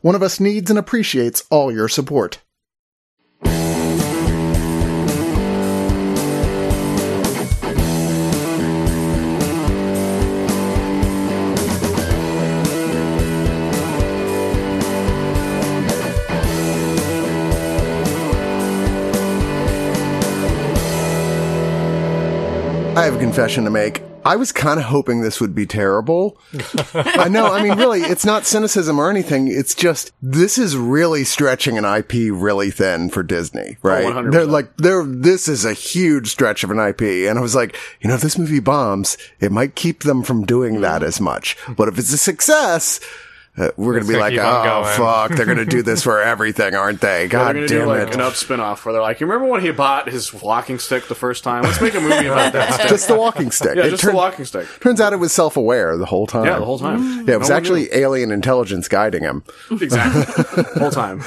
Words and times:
One 0.00 0.14
of 0.14 0.22
us 0.22 0.40
needs 0.40 0.70
and 0.70 0.78
appreciates 0.78 1.44
all 1.50 1.72
your 1.72 1.88
support. 1.88 2.38
I 22.98 23.04
have 23.04 23.14
a 23.14 23.18
confession 23.18 23.62
to 23.62 23.70
make. 23.70 24.07
I 24.28 24.36
was 24.36 24.52
kind 24.52 24.78
of 24.78 24.84
hoping 24.84 25.22
this 25.22 25.40
would 25.40 25.54
be 25.54 25.64
terrible. 25.64 26.38
I 26.92 27.28
know. 27.28 27.46
I 27.46 27.62
mean, 27.62 27.78
really, 27.78 28.02
it's 28.02 28.26
not 28.26 28.44
cynicism 28.44 28.98
or 28.98 29.08
anything. 29.08 29.48
It's 29.48 29.74
just 29.74 30.12
this 30.20 30.58
is 30.58 30.76
really 30.76 31.24
stretching 31.24 31.78
an 31.78 31.86
IP 31.86 32.30
really 32.30 32.70
thin 32.70 33.08
for 33.08 33.22
Disney, 33.22 33.78
right? 33.82 34.04
100%. 34.04 34.32
They're 34.32 34.44
like, 34.44 34.76
they're 34.76 35.02
this 35.02 35.48
is 35.48 35.64
a 35.64 35.72
huge 35.72 36.28
stretch 36.28 36.62
of 36.62 36.70
an 36.70 36.78
IP, 36.78 37.00
and 37.28 37.38
I 37.38 37.42
was 37.42 37.54
like, 37.54 37.74
you 38.00 38.08
know, 38.08 38.16
if 38.16 38.20
this 38.20 38.36
movie 38.36 38.60
bombs, 38.60 39.16
it 39.40 39.50
might 39.50 39.74
keep 39.74 40.02
them 40.02 40.22
from 40.22 40.44
doing 40.44 40.82
that 40.82 41.02
as 41.02 41.22
much. 41.22 41.56
But 41.76 41.88
if 41.88 41.98
it's 41.98 42.12
a 42.12 42.18
success. 42.18 43.00
Uh, 43.58 43.70
we're 43.76 43.94
gonna 43.98 44.06
be 44.10 44.16
like, 44.16 44.34
oh 44.34 44.62
going." 44.82 44.96
fuck, 44.96 45.30
they're 45.36 45.46
gonna 45.46 45.64
do 45.64 45.82
this 45.82 46.02
for 46.04 46.20
everything, 46.20 46.74
aren't 46.74 47.00
they? 47.00 47.26
They're 47.26 47.28
God 47.28 47.54
gonna 47.56 47.66
damn 47.66 47.80
do 47.80 47.86
like 47.86 48.08
it! 48.08 48.14
an 48.14 48.20
up 48.20 48.34
spin-off 48.34 48.84
where 48.84 48.92
they're 48.92 49.02
like, 49.02 49.20
you 49.20 49.26
remember 49.26 49.48
when 49.50 49.60
he 49.62 49.70
bought 49.72 50.08
his 50.08 50.32
walking 50.32 50.78
stick 50.78 51.08
the 51.08 51.14
first 51.14 51.42
time? 51.44 51.62
Let's 51.64 51.80
make 51.80 51.94
a 51.94 52.00
movie 52.00 52.26
about 52.26 52.52
that 52.54 52.74
stick. 52.74 52.88
Just 52.88 53.08
the 53.08 53.16
walking 53.16 53.50
stick. 53.50 53.76
yeah, 53.76 53.86
It 53.86 53.90
just 53.90 54.02
turned- 54.02 54.12
the 54.14 54.16
walking 54.16 54.44
stick. 54.44 54.66
Turns 54.80 55.00
out 55.00 55.12
it 55.12 55.16
was 55.16 55.32
self-aware 55.32 55.96
the 55.96 56.06
whole 56.06 56.26
time. 56.26 56.44
Yeah, 56.46 56.58
the 56.58 56.64
whole 56.64 56.78
time. 56.78 57.26
Yeah, 57.26 57.34
it 57.34 57.38
was 57.38 57.48
No 57.48 57.54
one 57.56 57.62
actually 57.62 57.88
alien 57.92 58.30
intelligence 58.30 58.86
guiding 58.88 59.22
him. 59.24 59.42
exactly 59.70 60.22
the 60.22 60.68
whole 60.78 60.90
time. 60.90 61.22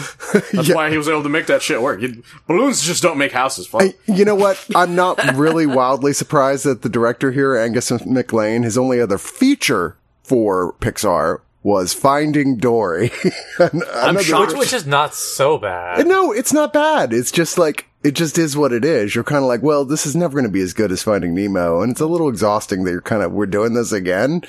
That's 0.54 0.74
why 0.74 0.90
he 0.90 0.98
was 0.98 1.10
able 1.10 1.24
to 1.24 1.30
make 1.30 1.48
that 1.48 1.62
shit 1.62 1.82
work. 1.82 2.02
You- 2.02 2.24
balloons 2.48 2.82
just 2.82 3.04
don't 3.04 3.18
make 3.18 3.32
houses. 3.32 3.68
Fuck. 3.68 3.82
I- 3.82 3.94
you 4.08 4.24
know 4.26 4.36
what? 4.36 4.64
I'm 4.76 4.96
not 4.96 5.20
really 5.36 5.66
wildly 5.66 6.14
surprised 6.14 6.66
that 6.66 6.82
the 6.82 6.90
director 6.90 7.32
here, 7.32 7.56
Angus 7.58 7.92
MacLane, 7.92 8.64
his 8.64 8.78
only 8.78 9.02
other 9.02 9.18
feature 9.18 9.98
for 10.24 10.74
Pixar 10.80 11.40
was 11.64 11.94
Finding 11.94 12.58
Dory. 12.58 13.12
An- 13.60 13.84
another- 13.94 14.24
shocked. 14.24 14.52
Which, 14.52 14.60
which 14.60 14.74
is 14.74 14.86
not 14.86 15.14
so 15.14 15.58
bad. 15.58 16.08
No, 16.08 16.32
it's 16.32 16.54
not 16.54 16.74
bad. 16.74 17.14
It's 17.14 17.32
just 17.32 17.58
like, 17.58 17.88
it 18.04 18.16
just 18.16 18.40
is 18.40 18.58
what 18.58 18.74
it 18.74 18.84
is. 18.84 19.14
You're 19.14 19.24
kind 19.24 19.44
of 19.44 19.48
like, 19.48 19.62
well, 19.62 19.86
this 19.86 20.08
is 20.08 20.16
never 20.16 20.34
going 20.34 20.46
to 20.46 20.52
be 20.52 20.62
as 20.62 20.74
good 20.74 20.92
as 20.92 21.04
Finding 21.04 21.36
Nemo. 21.36 21.82
And 21.82 21.92
it's 21.92 22.02
a 22.02 22.08
little 22.08 22.30
exhausting 22.30 22.84
that 22.84 22.92
you're 22.92 23.00
kind 23.00 23.22
of, 23.22 23.32
we're 23.32 23.46
doing 23.46 23.76
this 23.76 23.92
again. 23.92 24.42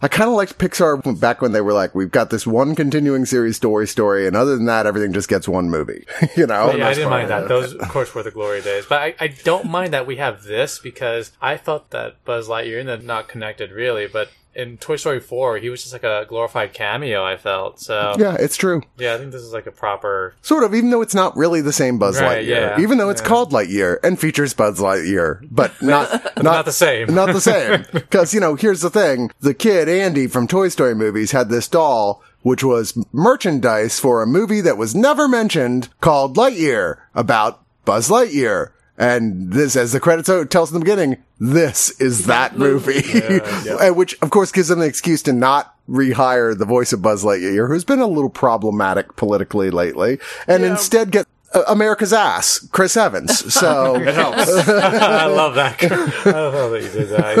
I 0.00 0.06
kind 0.06 0.30
of 0.30 0.36
liked 0.36 0.58
Pixar 0.58 1.18
back 1.18 1.42
when 1.42 1.50
they 1.50 1.60
were 1.60 1.72
like, 1.72 1.92
we've 1.92 2.12
got 2.12 2.30
this 2.30 2.46
one 2.46 2.76
continuing 2.76 3.26
series 3.26 3.56
story 3.56 3.88
story. 3.88 4.28
And 4.28 4.36
other 4.36 4.54
than 4.54 4.66
that, 4.66 4.86
everything 4.86 5.12
just 5.12 5.28
gets 5.28 5.48
one 5.48 5.68
movie, 5.70 6.06
you 6.36 6.46
know? 6.46 6.72
yeah, 6.72 6.86
I 6.86 6.94
didn't 6.94 7.08
part, 7.08 7.22
mind 7.22 7.30
that. 7.30 7.48
Those, 7.48 7.74
of 7.74 7.88
course, 7.88 8.14
were 8.14 8.22
the 8.22 8.30
glory 8.30 8.62
days. 8.62 8.86
But 8.88 9.02
I, 9.02 9.14
I 9.18 9.26
don't 9.26 9.66
mind 9.66 9.92
that 9.92 10.06
we 10.06 10.16
have 10.16 10.44
this 10.44 10.78
because 10.78 11.32
I 11.42 11.56
felt 11.56 11.90
that 11.90 12.24
Buzz 12.24 12.48
Lightyear, 12.48 12.78
and 12.78 12.88
then 12.88 13.06
not 13.06 13.26
connected 13.26 13.72
really, 13.72 14.06
but 14.06 14.30
in 14.54 14.76
Toy 14.78 14.96
Story 14.96 15.20
4, 15.20 15.58
he 15.58 15.70
was 15.70 15.80
just 15.82 15.92
like 15.92 16.02
a 16.02 16.26
glorified 16.28 16.72
cameo, 16.72 17.24
I 17.24 17.36
felt. 17.36 17.78
So, 17.80 18.14
yeah, 18.18 18.36
it's 18.38 18.56
true. 18.56 18.82
Yeah, 18.98 19.14
I 19.14 19.18
think 19.18 19.32
this 19.32 19.42
is 19.42 19.52
like 19.52 19.66
a 19.66 19.70
proper. 19.70 20.34
Sort 20.42 20.64
of, 20.64 20.74
even 20.74 20.90
though 20.90 21.02
it's 21.02 21.14
not 21.14 21.36
really 21.36 21.60
the 21.60 21.72
same 21.72 21.98
Buzz 21.98 22.20
Right, 22.20 22.44
Lightyear. 22.44 22.48
yeah. 22.76 22.80
even 22.80 22.98
though 22.98 23.10
it's 23.10 23.22
Yeah. 23.22 23.28
called 23.28 23.52
Lightyear 23.52 23.98
and 24.02 24.18
features 24.18 24.52
Buzz 24.54 24.78
Lightyear, 24.80 25.46
but 25.50 25.80
not, 25.82 26.10
not, 26.36 26.42
Not 26.42 26.64
the 26.64 26.72
same. 26.72 27.14
Not 27.14 27.32
the 27.32 27.40
same. 27.40 27.84
Cause, 28.10 28.34
you 28.34 28.40
know, 28.40 28.54
here's 28.56 28.80
the 28.80 28.90
thing. 28.90 29.30
The 29.40 29.54
kid, 29.54 29.88
Andy 29.88 30.26
from 30.26 30.46
Toy 30.48 30.68
Story 30.68 30.94
movies 30.94 31.30
had 31.32 31.48
this 31.48 31.68
doll, 31.68 32.22
which 32.42 32.64
was 32.64 32.96
merchandise 33.12 34.00
for 34.00 34.22
a 34.22 34.26
movie 34.26 34.60
that 34.62 34.76
was 34.76 34.94
never 34.94 35.28
mentioned 35.28 35.88
called 36.00 36.36
Lightyear 36.36 36.96
about 37.14 37.62
Buzz 37.84 38.08
Lightyear. 38.08 38.70
And 39.00 39.50
this, 39.50 39.76
as 39.76 39.92
the 39.92 39.98
credits 39.98 40.28
tells 40.50 40.70
in 40.70 40.74
the 40.74 40.84
beginning, 40.84 41.16
this 41.38 41.88
is 41.98 42.26
that 42.26 42.58
movie. 42.58 43.00
And 43.80 43.96
Which, 43.96 44.20
of 44.20 44.28
course, 44.28 44.52
gives 44.52 44.68
them 44.68 44.82
an 44.82 44.86
excuse 44.86 45.22
to 45.22 45.32
not 45.32 45.74
rehire 45.88 46.56
the 46.56 46.66
voice 46.66 46.92
of 46.92 47.00
Buzz 47.00 47.24
Lightyear, 47.24 47.66
who's 47.66 47.82
been 47.82 48.00
a 48.00 48.06
little 48.06 48.28
problematic 48.28 49.16
politically 49.16 49.70
lately, 49.70 50.18
and 50.46 50.64
instead 50.64 51.10
get 51.10 51.26
America's 51.66 52.12
ass, 52.12 52.66
Chris 52.72 52.96
Evans. 52.96 53.40
So, 53.60 53.96
it 53.96 54.14
helps. 54.14 54.48
I 54.68 55.26
love 55.26 55.54
that. 55.56 55.82
I 55.82 56.30
love 56.48 56.70
that 56.70 56.82
you 56.82 56.88
did 56.90 57.08
that. 57.10 57.36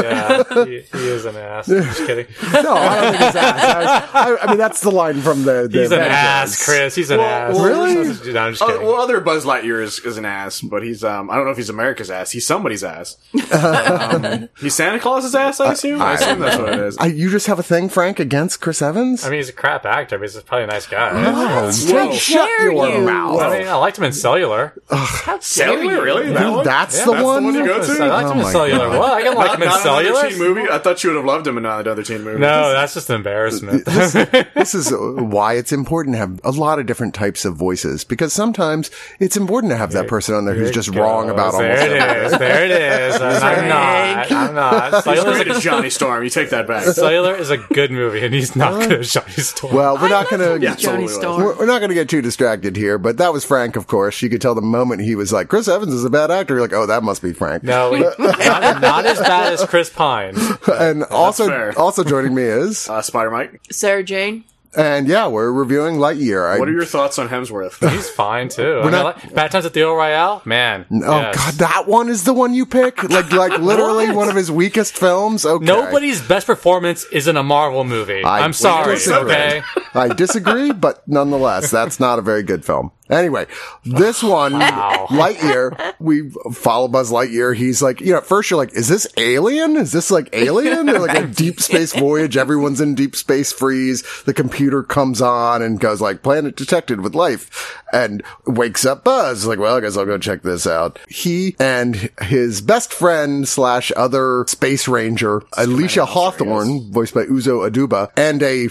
Yeah, 0.50 0.64
he, 0.64 0.80
he 0.80 1.08
is 1.08 1.24
an 1.24 1.36
ass. 1.36 1.68
I'm 1.70 1.82
just 1.84 1.98
kidding. 2.06 2.26
no, 2.52 2.74
I 2.74 3.00
don't 3.00 3.10
think 3.12 3.22
it's 3.28 3.36
ass. 3.36 4.10
I, 4.12 4.36
I 4.42 4.46
mean, 4.48 4.58
that's 4.58 4.80
the 4.80 4.90
line 4.90 5.20
from 5.20 5.44
the. 5.44 5.68
the 5.70 5.80
He's 5.82 5.92
an 5.92 5.98
Avengers. 6.00 6.12
ass, 6.18 6.64
Chris. 6.64 6.94
He's 6.94 7.10
an 7.10 7.18
Well, 7.18 7.26
ass. 7.28 7.54
well, 7.54 7.64
Really? 7.64 7.94
No, 8.32 8.40
I'm 8.40 8.52
just 8.52 8.62
Uh, 8.62 8.66
kidding. 8.66 8.82
well, 8.86 8.96
other 9.00 9.20
Buzz 9.20 9.44
Lightyear 9.44 9.82
is, 9.82 9.98
is 10.00 10.18
an 10.18 10.24
ass, 10.24 10.60
but 10.60 10.82
he's 10.82 11.04
um 11.04 11.30
I 11.30 11.36
don't 11.36 11.44
know 11.44 11.52
if 11.52 11.56
he's 11.56 11.70
America's 11.70 12.10
ass. 12.10 12.32
He's 12.32 12.46
somebody's 12.46 12.82
ass. 12.84 13.16
um, 13.52 14.48
he's 14.58 14.74
Santa 14.74 14.98
Claus's 14.98 15.34
ass, 15.34 15.60
I 15.60 15.72
assume. 15.72 16.02
I, 16.02 16.14
assume 16.14 16.40
that's 16.40 16.58
what 16.58 16.68
it 16.72 16.78
is. 16.80 16.98
I, 16.98 17.06
you 17.06 17.30
just 17.30 17.46
have 17.46 17.58
a 17.58 17.62
thing, 17.62 17.88
Frank, 17.88 18.18
against 18.18 18.60
Chris 18.60 18.82
Evans? 18.82 19.24
I 19.24 19.30
mean, 19.30 19.38
he's 19.38 19.48
a 19.48 19.52
crap 19.54 19.86
actor, 19.86 20.18
but 20.18 20.28
he's 20.30 20.42
probably 20.42 20.64
a 20.64 20.66
nice 20.68 20.86
guy. 20.86 21.10
oh, 21.12 21.66
Whoa. 21.66 21.70
take- 22.10 22.20
shut 22.20 22.48
your 22.60 22.72
you. 22.72 23.00
mouth. 23.04 23.40
I 23.40 23.58
mean, 23.58 23.68
I 23.68 23.74
liked 23.76 23.99
him 24.04 24.12
Cellular. 24.12 24.74
How 24.90 25.38
Cellular, 25.40 26.02
really? 26.02 26.32
That 26.32 26.50
one? 26.52 26.64
That's 26.64 26.98
Yeah, 26.98 27.04
the 27.06 27.10
that's 27.12 27.20
the 27.22 27.26
one. 27.26 27.44
one 27.44 27.54
you 27.54 27.64
go 27.66 27.76
I 27.76 27.86
to? 27.86 28.06
liked 28.06 28.30
him 28.30 28.38
Oh 28.38 28.42
my 28.42 28.52
Cellular. 28.52 28.78
God. 28.88 28.90
Well, 28.98 29.12
I 29.12 29.22
can 29.22 29.34
like 29.34 29.50
him 29.56 29.62
in 29.62 29.68
Not 29.68 29.80
another 29.84 30.04
Cellular. 30.04 30.28
teen 30.30 30.38
movie. 30.38 30.70
I 30.70 30.78
thought 30.78 31.02
you 31.04 31.10
would 31.10 31.16
have 31.16 31.24
loved 31.24 31.46
him 31.46 31.58
in 31.58 31.66
another 31.66 32.02
teen 32.02 32.22
movie. 32.22 32.38
No, 32.40 32.72
that's 32.72 32.94
just 32.94 33.08
an 33.10 33.16
embarrassment. 33.16 33.84
this 33.84 34.74
is 34.74 34.92
uh, 34.92 34.96
why 34.96 35.54
it's 35.54 35.72
important 35.72 36.14
to 36.14 36.18
have 36.18 36.40
a 36.44 36.50
lot 36.50 36.78
of 36.78 36.86
different 36.86 37.14
types 37.14 37.44
of 37.44 37.56
voices 37.56 38.04
because 38.04 38.32
sometimes 38.32 38.90
it's 39.18 39.36
important 39.36 39.70
to 39.72 39.76
have 39.76 39.92
that 39.92 40.08
person 40.08 40.34
on 40.34 40.44
there 40.44 40.54
who's 40.54 40.70
just 40.70 40.88
wrong 40.94 41.30
about 41.30 41.52
there 41.58 41.70
almost 41.72 41.86
it 41.86 41.92
everything. 41.96 42.26
is. 42.32 42.38
There 42.38 42.64
it 42.64 42.70
is. 42.70 43.20
And 43.30 43.44
I'm 43.44 43.68
not. 43.68 44.32
I'm 44.32 44.54
not. 44.54 44.94
He's 44.94 45.04
Cellular's 45.04 45.42
great 45.44 45.56
a, 45.56 45.60
Johnny 45.60 45.90
Storm. 45.90 46.24
You 46.24 46.30
take 46.30 46.50
that 46.50 46.66
back. 46.66 46.84
Cellular 46.84 47.34
is 47.36 47.50
a 47.50 47.58
good 47.58 47.90
movie, 47.90 48.24
and 48.24 48.34
he's 48.34 48.54
not 48.56 48.80
good 48.88 49.00
as 49.00 49.12
Johnny 49.12 49.30
Storm. 49.32 49.74
Well, 49.74 49.94
we're 49.96 50.08
not 50.08 50.30
love 50.30 50.40
going 50.40 50.62
Yeah, 50.62 50.74
to. 50.74 50.80
Johnny 50.80 50.84
totally 50.86 51.02
was. 51.04 51.14
Storm. 51.14 51.42
We're, 51.42 51.56
we're 51.58 51.66
not 51.66 51.78
going 51.78 51.88
to 51.90 51.94
get 51.94 52.08
too 52.08 52.20
distracted 52.22 52.76
here, 52.76 52.98
but 52.98 53.16
that 53.18 53.32
was 53.32 53.44
Frank, 53.44 53.76
of 53.76 53.86
course. 53.90 54.22
You 54.22 54.30
could 54.30 54.40
tell 54.40 54.54
the 54.54 54.62
moment 54.62 55.02
he 55.02 55.14
was 55.14 55.32
like, 55.32 55.48
Chris 55.48 55.68
Evans 55.68 55.92
is 55.92 56.04
a 56.04 56.10
bad 56.10 56.30
actor. 56.30 56.54
You're 56.54 56.62
like, 56.62 56.72
oh, 56.72 56.86
that 56.86 57.02
must 57.02 57.20
be 57.22 57.32
Frank. 57.34 57.62
no, 57.62 57.90
not, 58.18 58.80
not 58.80 59.04
as 59.06 59.18
bad 59.18 59.52
as 59.52 59.64
Chris 59.66 59.90
Pine. 59.90 60.34
and 60.72 61.04
also, 61.04 61.46
fair. 61.48 61.78
also 61.78 62.04
joining 62.04 62.34
me 62.34 62.42
is, 62.44 62.88
Uh, 62.88 63.02
Spider 63.02 63.30
Mike, 63.30 63.60
Sarah 63.70 64.02
Jane. 64.02 64.44
and 64.76 65.08
yeah, 65.08 65.26
we're 65.26 65.50
reviewing 65.50 65.96
Lightyear. 65.96 66.48
I, 66.54 66.58
what 66.60 66.68
are 66.68 66.72
your 66.72 66.84
thoughts 66.84 67.18
on 67.18 67.28
Hemsworth? 67.28 67.78
He's 67.92 68.08
fine 68.08 68.48
too. 68.48 68.78
I 68.78 68.82
mean, 68.84 68.92
not- 68.92 69.04
like, 69.22 69.34
Bad 69.34 69.50
Times 69.50 69.66
at 69.66 69.74
the 69.74 69.82
El 69.82 69.94
Royale, 69.96 70.42
man. 70.44 70.86
Oh 70.92 70.96
yes. 71.20 71.34
God, 71.36 71.54
that 71.54 71.86
one 71.88 72.08
is 72.08 72.22
the 72.24 72.32
one 72.32 72.54
you 72.54 72.64
pick? 72.66 73.02
Like, 73.02 73.32
like 73.32 73.58
literally 73.60 74.10
one 74.12 74.28
of 74.28 74.36
his 74.36 74.50
weakest 74.50 74.96
films? 74.96 75.44
Okay. 75.44 75.64
Nobody's 75.64 76.20
best 76.26 76.46
performance 76.46 77.04
is 77.12 77.26
in 77.26 77.36
a 77.36 77.42
Marvel 77.42 77.82
movie. 77.84 78.22
I 78.22 78.40
I, 78.40 78.44
am 78.44 78.52
sorry. 78.52 78.94
disagree. 78.94 79.32
Okay. 79.32 79.62
I 79.94 80.08
disagree, 80.08 80.72
but 80.72 81.02
nonetheless, 81.08 81.70
that's 81.72 81.98
not 81.98 82.20
a 82.20 82.22
very 82.22 82.44
good 82.44 82.64
film. 82.64 82.92
Anyway, 83.10 83.46
this 83.84 84.22
one, 84.22 84.52
Lightyear, 84.52 85.94
we 85.98 86.30
follow 86.52 86.88
Buzz 86.88 87.10
Lightyear. 87.10 87.54
He's 87.56 87.82
like, 87.82 88.00
you 88.00 88.12
know, 88.12 88.18
at 88.18 88.26
first 88.26 88.50
you're 88.50 88.58
like, 88.58 88.74
is 88.74 88.88
this 88.88 89.06
alien? 89.16 89.76
Is 89.76 89.92
this 89.92 90.10
like 90.10 90.28
alien? 90.32 90.88
Or 90.88 90.98
like 90.98 91.18
a 91.18 91.26
deep 91.34 91.60
space 91.60 91.94
voyage? 91.94 92.36
Everyone's 92.36 92.80
in 92.80 92.94
deep 92.94 93.16
space 93.16 93.52
freeze. 93.52 94.04
The 94.24 94.34
computer 94.34 94.82
comes 94.82 95.20
on 95.20 95.62
and 95.62 95.80
goes 95.80 96.00
like, 96.00 96.22
planet 96.22 96.56
detected 96.56 97.00
with 97.00 97.14
life 97.14 97.82
and 97.92 98.22
wakes 98.46 98.84
up 98.84 99.04
Buzz. 99.04 99.46
Like, 99.46 99.58
well, 99.58 99.76
I 99.76 99.80
guess 99.80 99.96
I'll 99.96 100.06
go 100.06 100.18
check 100.18 100.42
this 100.42 100.66
out. 100.66 100.98
He 101.08 101.56
and 101.58 102.10
his 102.22 102.60
best 102.60 102.92
friend 102.92 103.46
slash 103.48 103.90
other 103.96 104.44
space 104.46 104.86
ranger, 104.86 105.40
Alisha 105.52 106.06
Hawthorne, 106.06 106.92
voiced 106.92 107.14
by 107.14 107.24
Uzo 107.24 107.68
Aduba, 107.68 108.10
and 108.16 108.42
a, 108.42 108.68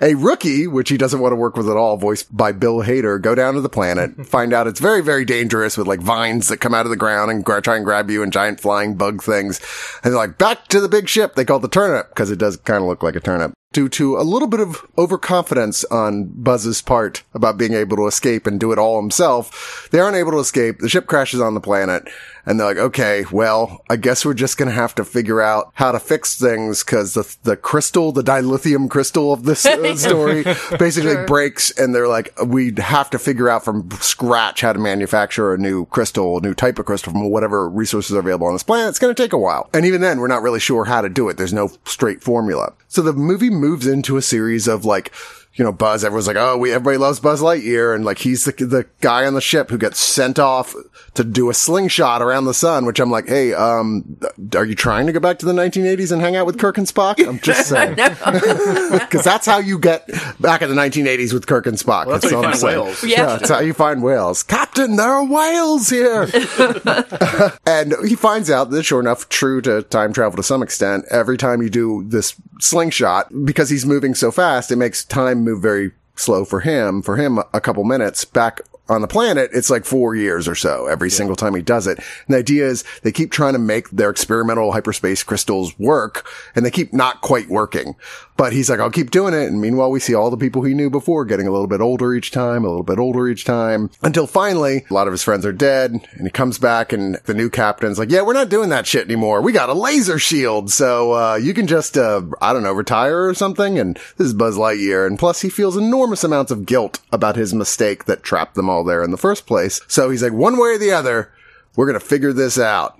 a 0.04 0.14
rookie, 0.14 0.66
which 0.66 0.88
he 0.88 0.96
doesn't 0.96 1.20
want 1.20 1.32
to 1.32 1.36
work 1.36 1.56
with 1.56 1.68
at 1.68 1.76
all, 1.76 1.96
voiced 1.96 2.34
by 2.34 2.52
Bill 2.52 2.82
Hader, 2.82 3.20
go 3.20 3.34
down 3.34 3.54
to 3.54 3.63
the 3.64 3.68
planet, 3.68 4.24
find 4.26 4.52
out 4.52 4.68
it's 4.68 4.78
very, 4.78 5.02
very 5.02 5.24
dangerous 5.24 5.76
with 5.76 5.88
like 5.88 6.00
vines 6.00 6.46
that 6.48 6.58
come 6.58 6.72
out 6.74 6.86
of 6.86 6.90
the 6.90 6.96
ground 6.96 7.32
and 7.32 7.44
gra- 7.44 7.60
try 7.60 7.74
and 7.74 7.84
grab 7.84 8.08
you 8.08 8.22
and 8.22 8.32
giant 8.32 8.60
flying 8.60 8.94
bug 8.94 9.20
things. 9.20 9.60
And 10.04 10.12
they're 10.12 10.20
like, 10.20 10.38
back 10.38 10.68
to 10.68 10.80
the 10.80 10.88
big 10.88 11.08
ship. 11.08 11.34
They 11.34 11.44
call 11.44 11.58
it 11.58 11.62
the 11.62 11.68
turnip 11.68 12.10
because 12.10 12.30
it 12.30 12.38
does 12.38 12.56
kind 12.58 12.82
of 12.82 12.88
look 12.88 13.02
like 13.02 13.16
a 13.16 13.20
turnip 13.20 13.52
due 13.74 13.88
to 13.90 14.16
a 14.16 14.22
little 14.22 14.48
bit 14.48 14.60
of 14.60 14.86
overconfidence 14.96 15.84
on 15.86 16.24
Buzz's 16.26 16.80
part 16.80 17.22
about 17.34 17.58
being 17.58 17.74
able 17.74 17.96
to 17.98 18.06
escape 18.06 18.46
and 18.46 18.58
do 18.58 18.72
it 18.72 18.78
all 18.78 19.00
himself. 19.00 19.88
They 19.90 19.98
aren't 20.00 20.16
able 20.16 20.30
to 20.32 20.38
escape. 20.38 20.78
The 20.78 20.88
ship 20.88 21.06
crashes 21.06 21.40
on 21.40 21.54
the 21.54 21.60
planet 21.60 22.08
and 22.46 22.60
they're 22.60 22.66
like, 22.66 22.76
okay, 22.76 23.24
well, 23.32 23.82
I 23.90 23.96
guess 23.96 24.24
we're 24.24 24.34
just 24.34 24.58
going 24.58 24.68
to 24.68 24.74
have 24.74 24.94
to 24.96 25.04
figure 25.04 25.40
out 25.40 25.70
how 25.74 25.92
to 25.92 25.98
fix 25.98 26.38
things 26.38 26.84
because 26.84 27.14
the, 27.14 27.36
the 27.42 27.56
crystal, 27.56 28.12
the 28.12 28.22
dilithium 28.22 28.88
crystal 28.88 29.32
of 29.32 29.44
this 29.44 29.64
uh, 29.66 29.96
story 29.96 30.44
basically 30.78 31.12
Sure. 31.14 31.26
breaks 31.26 31.70
and 31.78 31.94
they're 31.94 32.08
like, 32.08 32.32
we 32.46 32.72
have 32.78 33.10
to 33.10 33.18
figure 33.18 33.48
out 33.48 33.64
from 33.64 33.90
scratch 34.00 34.60
how 34.60 34.72
to 34.72 34.78
manufacture 34.78 35.52
a 35.52 35.58
new 35.58 35.86
crystal, 35.86 36.38
a 36.38 36.40
new 36.40 36.54
type 36.54 36.78
of 36.78 36.86
crystal 36.86 37.12
from 37.12 37.28
whatever 37.30 37.68
resources 37.68 38.14
are 38.14 38.20
available 38.20 38.46
on 38.46 38.52
this 38.52 38.62
planet. 38.62 38.88
It's 38.90 38.98
going 39.00 39.14
to 39.14 39.20
take 39.22 39.32
a 39.32 39.38
while. 39.38 39.68
And 39.74 39.84
even 39.84 40.00
then, 40.00 40.20
we're 40.20 40.28
not 40.28 40.42
really 40.42 40.60
sure 40.60 40.84
how 40.84 41.00
to 41.00 41.08
do 41.08 41.28
it. 41.28 41.36
There's 41.36 41.52
no 41.52 41.72
straight 41.84 42.22
formula. 42.22 42.72
So 42.94 43.02
the 43.02 43.12
movie 43.12 43.50
moves 43.50 43.88
into 43.88 44.16
a 44.16 44.22
series 44.22 44.68
of 44.68 44.84
like, 44.84 45.12
you 45.54 45.64
know, 45.64 45.70
Buzz, 45.70 46.04
everyone's 46.04 46.26
like, 46.26 46.36
oh, 46.36 46.58
we, 46.58 46.72
everybody 46.72 46.96
loves 46.96 47.20
Buzz 47.20 47.40
Lightyear. 47.40 47.94
And 47.94 48.04
like, 48.04 48.18
he's 48.18 48.44
the, 48.44 48.52
the 48.52 48.86
guy 49.00 49.24
on 49.24 49.34
the 49.34 49.40
ship 49.40 49.70
who 49.70 49.78
gets 49.78 50.00
sent 50.00 50.38
off 50.38 50.74
to 51.14 51.22
do 51.22 51.48
a 51.48 51.54
slingshot 51.54 52.20
around 52.22 52.46
the 52.46 52.54
sun, 52.54 52.86
which 52.86 52.98
I'm 52.98 53.10
like, 53.10 53.28
hey, 53.28 53.54
um, 53.54 54.18
are 54.56 54.64
you 54.64 54.74
trying 54.74 55.06
to 55.06 55.12
go 55.12 55.20
back 55.20 55.38
to 55.38 55.46
the 55.46 55.52
1980s 55.52 56.10
and 56.10 56.20
hang 56.20 56.34
out 56.34 56.44
with 56.44 56.58
Kirk 56.58 56.76
and 56.76 56.88
Spock? 56.88 57.24
I'm 57.24 57.38
just 57.38 57.68
saying. 57.68 57.94
Cause 59.10 59.22
that's 59.22 59.46
how 59.46 59.58
you 59.58 59.78
get 59.78 60.08
back 60.40 60.62
in 60.62 60.74
the 60.74 60.76
1980s 60.76 61.32
with 61.32 61.46
Kirk 61.46 61.66
and 61.66 61.76
Spock. 61.76 62.06
Well, 62.06 62.18
that's 62.18 62.32
how 62.32 62.38
you 62.38 62.46
find 62.46 62.58
saying. 62.58 62.80
whales. 62.80 63.04
Yeah. 63.04 63.26
that's 63.26 63.50
how 63.50 63.60
you 63.60 63.74
find 63.74 64.02
whales. 64.02 64.42
Captain, 64.42 64.96
there 64.96 65.06
are 65.06 65.24
whales 65.24 65.88
here. 65.88 66.22
and 67.66 67.94
he 68.08 68.16
finds 68.16 68.50
out 68.50 68.70
that 68.70 68.82
sure 68.82 68.98
enough, 68.98 69.28
true 69.28 69.60
to 69.60 69.82
time 69.84 70.12
travel 70.12 70.36
to 70.36 70.42
some 70.42 70.64
extent, 70.64 71.04
every 71.10 71.36
time 71.36 71.62
you 71.62 71.70
do 71.70 72.02
this 72.08 72.34
slingshot, 72.58 73.28
because 73.44 73.70
he's 73.70 73.86
moving 73.86 74.16
so 74.16 74.32
fast, 74.32 74.72
it 74.72 74.76
makes 74.76 75.04
time 75.04 75.43
move 75.44 75.62
very 75.62 75.92
slow 76.16 76.44
for 76.44 76.60
him. 76.60 77.02
For 77.02 77.16
him, 77.16 77.38
a 77.52 77.60
couple 77.60 77.84
minutes 77.84 78.24
back 78.24 78.60
on 78.88 79.00
the 79.00 79.08
planet, 79.08 79.50
it's 79.54 79.70
like 79.70 79.84
four 79.84 80.14
years 80.14 80.46
or 80.46 80.54
so 80.54 80.86
every 80.86 81.10
single 81.10 81.36
time 81.36 81.54
he 81.54 81.62
does 81.62 81.86
it. 81.86 81.98
And 81.98 82.34
the 82.34 82.38
idea 82.38 82.66
is 82.66 82.84
they 83.02 83.12
keep 83.12 83.30
trying 83.30 83.54
to 83.54 83.58
make 83.58 83.88
their 83.90 84.10
experimental 84.10 84.72
hyperspace 84.72 85.22
crystals 85.22 85.78
work 85.78 86.26
and 86.54 86.66
they 86.66 86.70
keep 86.70 86.92
not 86.92 87.20
quite 87.20 87.48
working. 87.48 87.96
But 88.36 88.52
he's 88.52 88.68
like, 88.68 88.80
I'll 88.80 88.90
keep 88.90 89.12
doing 89.12 89.32
it. 89.32 89.46
And 89.46 89.60
meanwhile, 89.60 89.92
we 89.92 90.00
see 90.00 90.14
all 90.14 90.28
the 90.28 90.36
people 90.36 90.62
he 90.62 90.74
knew 90.74 90.90
before 90.90 91.24
getting 91.24 91.46
a 91.46 91.52
little 91.52 91.68
bit 91.68 91.80
older 91.80 92.12
each 92.14 92.32
time, 92.32 92.64
a 92.64 92.68
little 92.68 92.82
bit 92.82 92.98
older 92.98 93.28
each 93.28 93.44
time 93.44 93.90
until 94.02 94.26
finally 94.26 94.84
a 94.90 94.94
lot 94.94 95.06
of 95.06 95.12
his 95.12 95.22
friends 95.22 95.46
are 95.46 95.52
dead 95.52 95.92
and 95.92 96.26
he 96.26 96.30
comes 96.30 96.58
back 96.58 96.92
and 96.92 97.14
the 97.26 97.34
new 97.34 97.48
captain's 97.48 97.98
like, 97.98 98.10
yeah, 98.10 98.22
we're 98.22 98.32
not 98.32 98.48
doing 98.48 98.70
that 98.70 98.88
shit 98.88 99.04
anymore. 99.04 99.40
We 99.40 99.52
got 99.52 99.68
a 99.68 99.74
laser 99.74 100.18
shield. 100.18 100.70
So, 100.70 101.12
uh, 101.12 101.36
you 101.36 101.54
can 101.54 101.68
just, 101.68 101.96
uh, 101.96 102.22
I 102.42 102.52
don't 102.52 102.64
know, 102.64 102.72
retire 102.72 103.28
or 103.28 103.34
something. 103.34 103.78
And 103.78 103.96
this 104.16 104.26
is 104.26 104.34
Buzz 104.34 104.56
Lightyear. 104.56 105.06
And 105.06 105.16
plus 105.16 105.42
he 105.42 105.48
feels 105.48 105.76
enormous 105.76 106.24
amounts 106.24 106.50
of 106.50 106.66
guilt 106.66 107.00
about 107.12 107.36
his 107.36 107.54
mistake 107.54 108.06
that 108.06 108.24
trapped 108.24 108.56
them 108.56 108.68
all 108.68 108.73
there 108.82 109.02
in 109.02 109.10
the 109.12 109.16
first 109.16 109.46
place. 109.46 109.80
So 109.86 110.10
he's 110.10 110.22
like, 110.22 110.32
one 110.32 110.56
way 110.58 110.70
or 110.70 110.78
the 110.78 110.90
other, 110.90 111.30
we're 111.76 111.86
going 111.86 111.98
to 111.98 112.04
figure 112.04 112.32
this 112.32 112.58
out. 112.58 112.98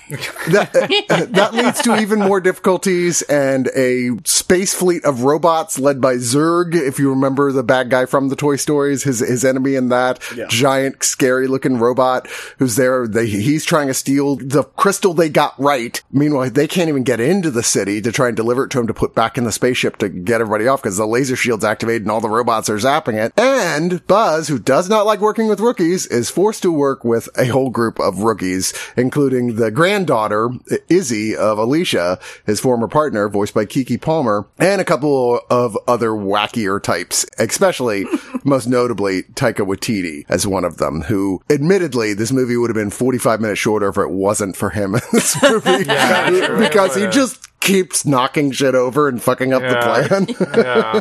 That, 0.48 0.72
that 1.32 1.54
leads 1.54 1.80
to 1.82 1.96
even 2.00 2.18
more 2.20 2.40
difficulties 2.40 3.22
and 3.22 3.68
a 3.74 4.10
space 4.24 4.74
fleet 4.74 5.04
of 5.04 5.22
robots 5.22 5.78
led 5.78 6.00
by 6.00 6.14
Zurg. 6.16 6.74
If 6.74 6.98
you 6.98 7.10
remember 7.10 7.52
the 7.52 7.62
bad 7.62 7.90
guy 7.90 8.06
from 8.06 8.28
the 8.28 8.36
Toy 8.36 8.56
Stories, 8.56 9.04
his, 9.04 9.20
his 9.20 9.44
enemy 9.44 9.74
in 9.74 9.88
that 9.90 10.18
Yeah. 10.36 10.46
giant, 10.48 11.02
scary 11.04 11.46
looking 11.46 11.78
robot 11.78 12.26
who's 12.58 12.76
there. 12.76 13.06
They, 13.06 13.26
he's 13.26 13.64
trying 13.64 13.86
to 13.88 13.94
steal 13.94 14.36
the 14.36 14.64
crystal 14.64 15.14
they 15.14 15.28
got 15.28 15.54
right. 15.60 16.02
Meanwhile, 16.10 16.50
they 16.50 16.66
can't 16.66 16.88
even 16.88 17.02
get 17.04 17.20
into 17.20 17.50
the 17.50 17.62
city 17.62 18.00
to 18.00 18.10
try 18.12 18.28
and 18.28 18.36
deliver 18.36 18.64
it 18.64 18.70
to 18.70 18.80
him 18.80 18.86
to 18.86 18.94
put 18.94 19.14
back 19.14 19.38
in 19.38 19.44
the 19.44 19.52
spaceship 19.52 19.96
to 19.98 20.08
get 20.08 20.40
everybody 20.40 20.66
off 20.66 20.82
because 20.82 20.96
the 20.96 21.06
laser 21.06 21.36
shield's 21.36 21.64
activated 21.64 22.02
and 22.02 22.10
all 22.10 22.20
the 22.20 22.28
robots 22.28 22.68
are 22.68 22.76
zapping 22.76 23.14
it. 23.14 23.32
And 23.38 24.06
Buzz, 24.06 24.48
who 24.48 24.58
does 24.58 24.88
not 24.88 25.06
like 25.06 25.20
working 25.20 25.48
with 25.48 25.60
rookies, 25.60 26.06
is 26.06 26.30
forced 26.30 26.62
to 26.62 26.72
work 26.72 27.04
with 27.04 27.28
a 27.38 27.46
whole 27.46 27.70
group 27.70 27.98
of 28.00 28.18
rookies, 28.20 28.63
including 28.96 29.56
the 29.56 29.70
granddaughter, 29.70 30.50
Izzy 30.88 31.36
of 31.36 31.58
Alisha, 31.58 32.20
his 32.46 32.60
former 32.60 32.88
partner, 32.88 33.28
voiced 33.28 33.54
by 33.54 33.66
Keke 33.66 34.00
Palmer, 34.00 34.46
and 34.58 34.80
a 34.80 34.84
couple 34.84 35.40
of 35.50 35.76
other 35.86 36.10
wackier 36.10 36.82
types, 36.82 37.26
especially, 37.38 38.06
most 38.44 38.66
notably, 38.66 39.24
Taika 39.34 39.66
Waititi 39.66 40.24
as 40.28 40.46
one 40.46 40.64
of 40.64 40.76
them, 40.78 41.02
who 41.02 41.42
admittedly, 41.50 42.14
this 42.14 42.32
movie 42.32 42.56
would 42.56 42.70
have 42.70 42.74
been 42.76 42.90
45 42.90 43.40
minutes 43.40 43.60
shorter 43.60 43.88
if 43.88 43.98
it 43.98 44.10
wasn't 44.10 44.56
for 44.56 44.70
him 44.70 44.94
in 44.94 45.00
this 45.12 45.40
movie. 45.42 45.84
sure. 45.84 46.58
because 46.58 46.94
he 46.94 47.06
just 47.08 47.40
keeps 47.64 48.04
knocking 48.04 48.52
shit 48.52 48.74
over 48.76 49.08
and 49.08 49.20
fucking 49.20 49.52
up 49.52 49.62
Yeah. 49.62 50.02
the 50.02 50.36
plan. 50.36 50.54
Yeah. 50.64 51.00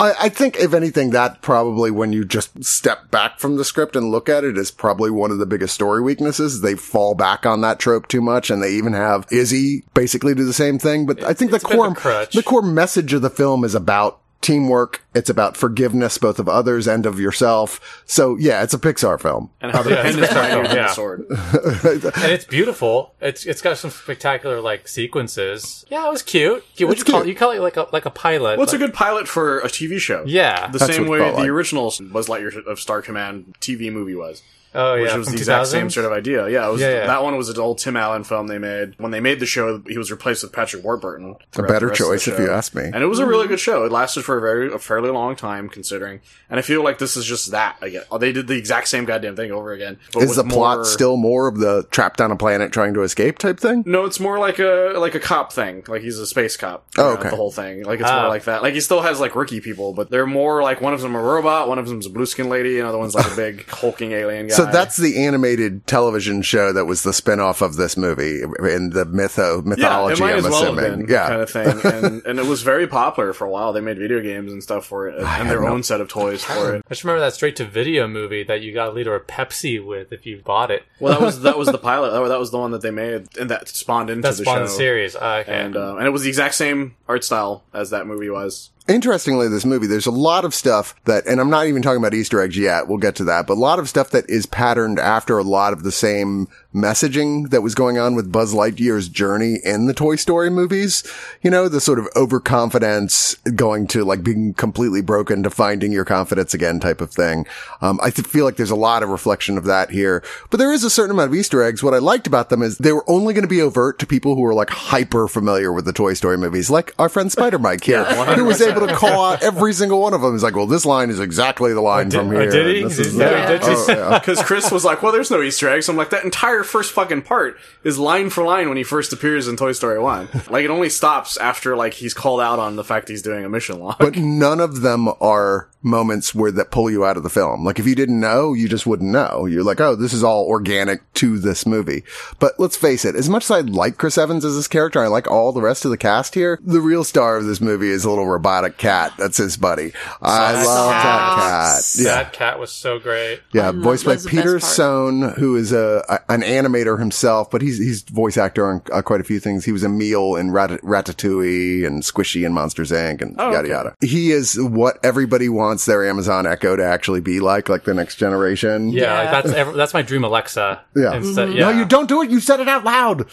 I, 0.00 0.14
I 0.22 0.28
think, 0.30 0.56
if 0.58 0.74
anything, 0.74 1.10
that 1.10 1.42
probably 1.42 1.90
when 1.90 2.12
you 2.12 2.24
just 2.24 2.64
step 2.64 3.10
back 3.10 3.38
from 3.38 3.56
the 3.56 3.64
script 3.64 3.94
and 3.94 4.10
look 4.10 4.28
at 4.28 4.42
it 4.42 4.58
is 4.58 4.70
probably 4.70 5.10
one 5.10 5.30
of 5.30 5.38
the 5.38 5.46
biggest 5.46 5.74
story 5.74 6.00
weaknesses. 6.02 6.60
They 6.62 6.74
fall 6.74 7.14
back 7.14 7.46
on 7.46 7.60
that 7.60 7.78
trope 7.78 8.08
too 8.08 8.20
much 8.20 8.50
and 8.50 8.62
they 8.62 8.72
even 8.72 8.94
have 8.94 9.26
Izzy 9.30 9.84
basically 9.94 10.34
do 10.34 10.44
the 10.44 10.52
same 10.52 10.78
thing. 10.78 11.06
But 11.06 11.22
I 11.22 11.34
think 11.34 11.50
the 11.50 11.56
it's 11.56 11.64
a 11.64 11.68
bit 11.68 11.78
of 11.78 11.96
core, 11.96 12.26
the 12.32 12.42
core 12.42 12.62
message 12.62 13.12
of 13.12 13.22
the 13.22 13.30
film 13.30 13.62
is 13.64 13.74
about 13.74 14.18
teamwork. 14.40 15.04
It's 15.12 15.28
about 15.28 15.56
forgiveness, 15.56 16.18
both 16.18 16.38
of 16.38 16.48
others 16.48 16.86
and 16.86 17.04
of 17.04 17.18
yourself. 17.18 18.02
So 18.06 18.36
yeah, 18.36 18.62
it's 18.62 18.74
a 18.74 18.78
Pixar 18.78 19.20
film. 19.20 19.50
And 19.60 19.72
how 19.72 19.82
the 19.82 19.90
pen 19.90 20.06
it's 20.06 20.18
is 20.18 20.28
tighter 20.28 20.62
than 20.68 20.76
yeah. 20.76 20.82
the 20.82 20.94
sword. 20.94 21.26
and 21.30 22.32
it's 22.32 22.44
beautiful. 22.44 23.14
It's 23.20 23.44
it's 23.44 23.60
got 23.60 23.76
some 23.78 23.90
spectacular 23.90 24.60
like 24.60 24.86
sequences. 24.86 25.84
Yeah, 25.88 26.06
it 26.06 26.10
was 26.10 26.22
cute. 26.22 26.64
You, 26.76 26.86
what 26.86 26.98
It's 26.98 27.06
you 27.06 27.12
call 27.12 27.22
it? 27.22 27.28
You 27.28 27.34
call 27.34 27.50
it 27.50 27.60
like 27.60 27.76
a 27.76 27.88
like 27.92 28.06
a 28.06 28.10
pilot. 28.10 28.58
What's 28.58 28.72
it's 28.72 28.82
a 28.82 28.86
good 28.86 28.94
pilot 28.94 29.26
for 29.26 29.58
a 29.60 29.66
TV 29.68 29.98
show. 29.98 30.22
Yeah. 30.26 30.68
The 30.68 30.78
That's 30.78 30.94
same 30.94 31.08
way 31.08 31.18
the 31.18 31.32
like. 31.32 31.48
original 31.48 31.92
Buzz 32.00 32.28
Lightyear 32.28 32.64
of 32.66 32.78
Star 32.78 33.02
Command 33.02 33.56
TV 33.60 33.92
movie 33.92 34.14
was. 34.14 34.42
Oh 34.72 34.94
yeah, 34.94 35.02
which 35.02 35.14
was 35.16 35.26
from 35.26 35.34
the 35.34 35.40
exact 35.40 35.66
same 35.66 35.90
sort 35.90 36.06
of 36.06 36.12
idea. 36.12 36.48
Yeah, 36.48 36.68
it 36.68 36.70
was, 36.70 36.80
Yeah, 36.80 36.90
yeah. 36.90 37.06
that 37.08 37.24
one 37.24 37.36
was 37.36 37.48
an 37.48 37.58
old 37.58 37.78
Tim 37.78 37.96
Allen 37.96 38.22
film 38.22 38.46
they 38.46 38.58
made. 38.58 38.94
When 38.98 39.10
they 39.10 39.18
made 39.18 39.40
the 39.40 39.46
show, 39.46 39.82
he 39.88 39.98
was 39.98 40.12
replaced 40.12 40.44
with 40.44 40.52
Patrick 40.52 40.84
Warburton. 40.84 41.34
A 41.56 41.62
better 41.62 41.88
rest 41.88 42.00
of 42.00 42.06
the 42.06 42.12
choice 42.12 42.28
if 42.28 42.38
you 42.38 42.48
ask 42.48 42.72
me. 42.72 42.84
And 42.84 43.02
it 43.02 43.06
was 43.06 43.18
a 43.18 43.26
really 43.26 43.48
good 43.48 43.58
show. 43.58 43.84
It 43.84 43.90
lasted 43.90 44.24
for 44.24 44.38
a 44.38 44.40
very 44.40 44.72
a 44.72 44.78
fairly 44.78 44.99
long 45.08 45.36
time, 45.36 45.68
considering. 45.68 46.20
And 46.50 46.58
I 46.58 46.62
feel 46.62 46.84
like 46.84 46.98
this 46.98 47.16
is 47.16 47.24
just 47.24 47.50
that 47.52 47.76
again. 47.82 48.02
They 48.18 48.32
did 48.32 48.46
the 48.46 48.56
exact 48.56 48.88
same 48.88 49.04
goddamn 49.06 49.36
thing 49.36 49.50
over 49.52 49.72
again. 49.72 49.98
But 50.12 50.24
Is 50.24 50.36
the 50.36 50.44
plot 50.44 50.78
more- 50.78 50.84
still 50.84 51.16
more 51.16 51.48
of 51.48 51.58
the 51.58 51.86
trapped 51.90 52.20
on 52.20 52.30
a 52.30 52.36
planet 52.36 52.72
trying 52.72 52.92
to 52.94 53.02
escape 53.02 53.38
type 53.38 53.58
thing? 53.58 53.82
No, 53.86 54.04
it's 54.04 54.20
more 54.20 54.38
like 54.38 54.58
a 54.58 54.92
like 54.96 55.14
a 55.14 55.20
cop 55.20 55.52
thing. 55.52 55.84
Like 55.88 56.02
he's 56.02 56.18
a 56.18 56.26
space 56.26 56.56
cop. 56.56 56.86
Oh, 56.98 57.02
throughout 57.14 57.18
okay. 57.20 57.30
The 57.30 57.36
whole 57.36 57.50
thing. 57.50 57.84
Like 57.84 58.00
it's 58.00 58.10
Ah. 58.10 58.20
more 58.20 58.28
like 58.28 58.44
that. 58.44 58.62
Like 58.62 58.74
he 58.74 58.80
still 58.80 59.00
has 59.00 59.18
like 59.20 59.34
rookie 59.34 59.60
people, 59.60 59.92
but 59.94 60.10
they're 60.10 60.26
more 60.26 60.62
like 60.62 60.80
one 60.80 60.92
of 60.92 61.00
them 61.00 61.14
a 61.16 61.22
robot, 61.22 61.68
one 61.68 61.78
of 61.78 61.88
them's 61.88 62.06
a 62.06 62.10
blue 62.10 62.26
skin 62.26 62.48
lady, 62.50 62.78
another 62.78 62.98
one's 62.98 63.14
like 63.14 63.32
a 63.32 63.36
big 63.36 63.66
hulking 63.68 64.12
alien 64.12 64.48
guy. 64.48 64.54
So 64.54 64.66
that's 64.66 64.96
the 64.96 65.24
animated 65.24 65.86
television 65.86 66.42
show 66.42 66.72
that 66.72 66.84
was 66.84 67.02
the 67.02 67.12
spin-off 67.12 67.62
of 67.62 67.76
this 67.76 67.96
movie 67.96 68.42
in 68.42 68.90
the 68.90 69.06
mytho 69.06 69.62
yeah, 69.62 69.68
mythology, 69.68 70.14
it 70.14 70.20
might 70.24 70.32
I'm 70.32 70.38
as 70.38 70.44
well 70.44 70.62
assuming. 70.64 70.84
have 70.84 70.98
been 70.98 71.08
yeah. 71.08 71.28
kind 71.28 71.40
of 71.42 71.50
thing, 71.50 71.80
and 72.04 72.22
and 72.26 72.38
it 72.38 72.46
was 72.46 72.62
very 72.62 72.86
popular 72.86 73.32
for 73.32 73.46
a 73.46 73.50
while. 73.50 73.72
They 73.72 73.80
made 73.80 73.98
video 73.98 74.20
games 74.20 74.52
and 74.52 74.62
stuff 74.62 74.89
for 74.90 75.08
it, 75.08 75.18
and 75.18 75.48
their 75.48 75.64
own 75.66 75.82
set 75.82 76.02
of 76.02 76.08
toys 76.08 76.44
for 76.44 76.74
it. 76.74 76.82
I 76.86 76.88
just 76.90 77.04
remember 77.04 77.20
that 77.20 77.32
straight 77.32 77.56
to 77.56 77.64
video 77.64 78.06
movie 78.06 78.42
that 78.42 78.60
you 78.60 78.74
got 78.74 78.88
a 78.88 78.92
liter 78.92 79.14
of 79.14 79.26
Pepsi 79.26 79.82
with 79.82 80.12
if 80.12 80.26
you 80.26 80.42
bought 80.44 80.70
it. 80.70 80.82
Well, 80.98 81.12
that 81.18 81.24
was 81.24 81.40
that 81.42 81.56
was 81.56 81.68
the 81.68 81.78
pilot. 81.90 82.10
That 82.10 82.38
was- 82.38 82.50
the 82.50 82.58
one 82.58 82.72
that 82.72 82.82
they 82.82 82.90
made, 82.90 83.28
and 83.38 83.48
that 83.50 83.68
spawned 83.68 84.10
into 84.10 84.22
That 84.22 84.36
the 84.36 84.42
spawned 84.44 84.58
show. 84.58 84.64
the 84.64 84.68
series. 84.70 85.14
Ah, 85.14 85.36
okay. 85.38 85.52
And 85.52 85.76
uh, 85.76 85.96
and 85.96 86.06
it 86.06 86.10
was 86.10 86.22
the 86.22 86.28
exact 86.28 86.56
same 86.56 86.96
art 87.08 87.22
style 87.24 87.62
as 87.72 87.90
that 87.90 88.06
movie 88.06 88.28
was. 88.28 88.70
Interestingly, 88.90 89.46
this 89.46 89.64
movie, 89.64 89.86
there's 89.86 90.06
a 90.06 90.10
lot 90.10 90.44
of 90.44 90.52
stuff 90.52 90.96
that, 91.04 91.24
and 91.24 91.40
I'm 91.40 91.48
not 91.48 91.68
even 91.68 91.80
talking 91.80 92.02
about 92.02 92.12
Easter 92.12 92.40
eggs 92.40 92.58
yet. 92.58 92.88
We'll 92.88 92.98
get 92.98 93.14
to 93.16 93.24
that, 93.24 93.46
but 93.46 93.52
a 93.52 93.60
lot 93.60 93.78
of 93.78 93.88
stuff 93.88 94.10
that 94.10 94.28
is 94.28 94.46
patterned 94.46 94.98
after 94.98 95.38
a 95.38 95.44
lot 95.44 95.72
of 95.72 95.84
the 95.84 95.92
same 95.92 96.48
messaging 96.74 97.50
that 97.50 97.62
was 97.62 97.74
going 97.74 97.98
on 97.98 98.14
with 98.14 98.32
Buzz 98.32 98.52
Lightyear's 98.52 99.08
journey 99.08 99.58
in 99.64 99.86
the 99.86 99.94
Toy 99.94 100.16
Story 100.16 100.50
movies. 100.50 101.04
You 101.40 101.50
know, 101.50 101.68
the 101.68 101.80
sort 101.80 102.00
of 102.00 102.08
overconfidence 102.16 103.34
going 103.54 103.86
to 103.88 104.04
like 104.04 104.24
being 104.24 104.54
completely 104.54 105.02
broken 105.02 105.42
to 105.44 105.50
finding 105.50 105.92
your 105.92 106.04
confidence 106.04 106.52
again 106.52 106.80
type 106.80 107.00
of 107.00 107.12
thing. 107.12 107.46
Um, 107.80 107.98
I 108.02 108.10
th- 108.10 108.26
feel 108.26 108.44
like 108.44 108.56
there's 108.56 108.70
a 108.70 108.76
lot 108.76 109.02
of 109.04 109.08
reflection 109.08 109.56
of 109.56 109.64
that 109.64 109.90
here, 109.90 110.24
but 110.50 110.58
there 110.58 110.72
is 110.72 110.82
a 110.82 110.90
certain 110.90 111.12
amount 111.12 111.30
of 111.30 111.34
Easter 111.34 111.62
eggs. 111.62 111.82
What 111.82 111.94
I 111.94 111.98
liked 111.98 112.26
about 112.26 112.50
them 112.50 112.62
is 112.62 112.78
they 112.78 112.92
were 112.92 113.08
only 113.08 113.34
going 113.34 113.42
to 113.42 113.48
be 113.48 113.62
overt 113.62 114.00
to 114.00 114.06
people 114.06 114.34
who 114.34 114.42
were 114.42 114.54
like 114.54 114.70
hyper 114.70 115.28
familiar 115.28 115.72
with 115.72 115.84
the 115.84 115.92
Toy 115.92 116.14
Story 116.14 116.38
movies, 116.38 116.70
like 116.70 116.92
our 116.98 117.08
friend 117.08 117.30
Spider 117.30 117.58
Mike 117.58 117.84
here, 117.84 118.04
who 118.04 118.44
was 118.44 118.60
able 118.60 118.79
able 118.82 118.94
to 118.94 118.98
call 118.98 119.24
out 119.32 119.42
every 119.42 119.72
single 119.72 120.00
one 120.00 120.14
of 120.14 120.20
them. 120.20 120.32
He's 120.32 120.42
like, 120.42 120.56
well, 120.56 120.66
this 120.66 120.84
line 120.86 121.10
is 121.10 121.20
exactly 121.20 121.72
the 121.72 121.80
line 121.80 122.08
did- 122.08 122.18
from 122.18 122.28
oh, 122.30 122.40
here. 122.40 122.50
did 122.50 122.76
he? 122.76 122.82
This 122.84 122.96
Did- 122.96 123.06
is 123.06 123.16
yeah, 123.16 123.46
did 123.52 123.60
Oh, 123.62 123.84
yeah. 123.88 124.18
Because 124.20 124.42
Chris 124.42 124.70
was 124.70 124.84
like, 124.84 125.02
"Well, 125.02 125.12
there's 125.12 125.30
no 125.30 125.40
Easter 125.42 125.68
eggs." 125.68 125.88
I'm 125.88 125.96
like, 125.96 126.10
that 126.10 126.24
entire 126.24 126.62
first 126.62 126.92
fucking 126.92 127.22
part 127.22 127.58
is 127.84 127.98
line 127.98 128.30
for 128.30 128.44
line 128.44 128.68
when 128.68 128.76
he 128.76 128.82
first 128.82 129.12
appears 129.12 129.48
in 129.48 129.56
Toy 129.56 129.72
Story 129.72 129.98
One. 129.98 130.28
Like, 130.50 130.64
it 130.64 130.70
only 130.70 130.88
stops 130.88 131.36
after 131.36 131.76
like 131.76 131.94
he's 131.94 132.12
called 132.14 132.40
out 132.40 132.58
on 132.58 132.74
the 132.76 132.82
fact 132.84 133.08
he's 133.08 133.22
doing 133.22 133.44
a 133.44 133.48
mission 133.48 133.78
log. 133.78 133.98
But 133.98 134.16
none 134.16 134.58
of 134.60 134.80
them 134.80 135.08
are 135.20 135.68
moments 135.82 136.34
where 136.34 136.50
that 136.52 136.70
pull 136.70 136.90
you 136.90 137.04
out 137.04 137.16
of 137.16 137.22
the 137.22 137.30
film. 137.30 137.64
Like 137.64 137.78
if 137.78 137.86
you 137.86 137.94
didn't 137.94 138.20
know, 138.20 138.52
you 138.52 138.68
just 138.68 138.86
wouldn't 138.86 139.10
know. 139.10 139.46
You're 139.46 139.62
like, 139.62 139.80
oh, 139.80 139.96
this 139.96 140.12
is 140.12 140.22
all 140.22 140.44
organic 140.46 141.00
to 141.14 141.38
this 141.38 141.64
movie. 141.66 142.02
But 142.38 142.58
let's 142.58 142.76
face 142.76 143.04
it, 143.06 143.14
as 143.14 143.28
much 143.30 143.44
as 143.44 143.50
I 143.50 143.60
like 143.60 143.96
Chris 143.96 144.18
Evans 144.18 144.44
as 144.44 144.56
this 144.56 144.68
character, 144.68 145.00
I 145.02 145.06
like 145.06 145.30
all 145.30 145.52
the 145.52 145.62
rest 145.62 145.84
of 145.86 145.90
the 145.90 145.96
cast 145.96 146.34
here. 146.34 146.58
The 146.62 146.80
real 146.82 147.02
star 147.04 147.36
of 147.38 147.46
this 147.46 147.60
movie 147.62 147.88
is 147.88 148.04
a 148.04 148.10
little 148.10 148.26
robotic 148.26 148.69
cat. 148.76 149.12
That's 149.18 149.36
his 149.36 149.56
buddy. 149.56 149.92
I 150.22 150.64
love 150.64 150.90
that 150.90 151.34
cat. 151.36 151.92
Yeah. 151.96 152.04
That 152.22 152.32
cat 152.32 152.58
was 152.58 152.70
so 152.72 152.98
great. 152.98 153.40
Yeah, 153.52 153.72
voiced 153.72 154.04
by 154.04 154.12
was 154.12 154.24
the 154.24 154.28
best 154.28 154.36
Peter 154.36 154.52
part. 154.58 154.62
Sohn, 154.62 155.22
who 155.34 155.56
is 155.56 155.72
a, 155.72 156.04
a- 156.08 156.32
an 156.32 156.42
animator 156.42 156.98
himself, 156.98 157.50
but 157.50 157.62
he's 157.62 157.78
he's 157.78 158.02
voice 158.02 158.36
actor 158.36 158.66
on 158.66 158.82
uh, 158.92 159.02
quite 159.02 159.20
a 159.20 159.24
few 159.24 159.40
things. 159.40 159.64
He 159.64 159.72
was 159.72 159.84
Emile 159.84 160.36
in 160.36 160.50
Rat- 160.50 160.80
Ratatouille 160.82 161.86
and 161.86 162.02
Squishy 162.02 162.44
and 162.44 162.54
Monsters 162.54 162.90
Inc. 162.90 163.22
and 163.22 163.36
yada 163.36 163.58
okay. 163.58 163.68
yada. 163.68 163.94
He 164.00 164.32
is 164.32 164.60
what 164.60 164.98
everybody 165.04 165.48
wants 165.48 165.86
their 165.86 166.08
Amazon 166.08 166.46
Echo 166.46 166.76
to 166.76 166.84
actually 166.84 167.20
be 167.20 167.40
like, 167.40 167.68
like 167.68 167.84
the 167.84 167.94
next 167.94 168.16
generation. 168.16 168.90
Yeah, 168.90 169.02
Yeah. 169.02 169.14
Like 169.20 169.30
that's 169.44 169.54
ever, 169.56 169.72
that's 169.72 169.94
my 169.94 170.02
dream 170.02 170.24
Alexa. 170.24 170.80
Yeah. 170.96 171.14
Instead, 171.14 171.48
Mm-hmm. 171.48 171.58
yeah. 171.58 171.70
No, 171.70 171.78
you 171.78 171.84
don't 171.84 172.08
do 172.08 172.22
it. 172.22 172.30
You 172.30 172.40
said 172.40 172.60
it 172.60 172.68
out 172.68 172.84
loud. 172.84 173.26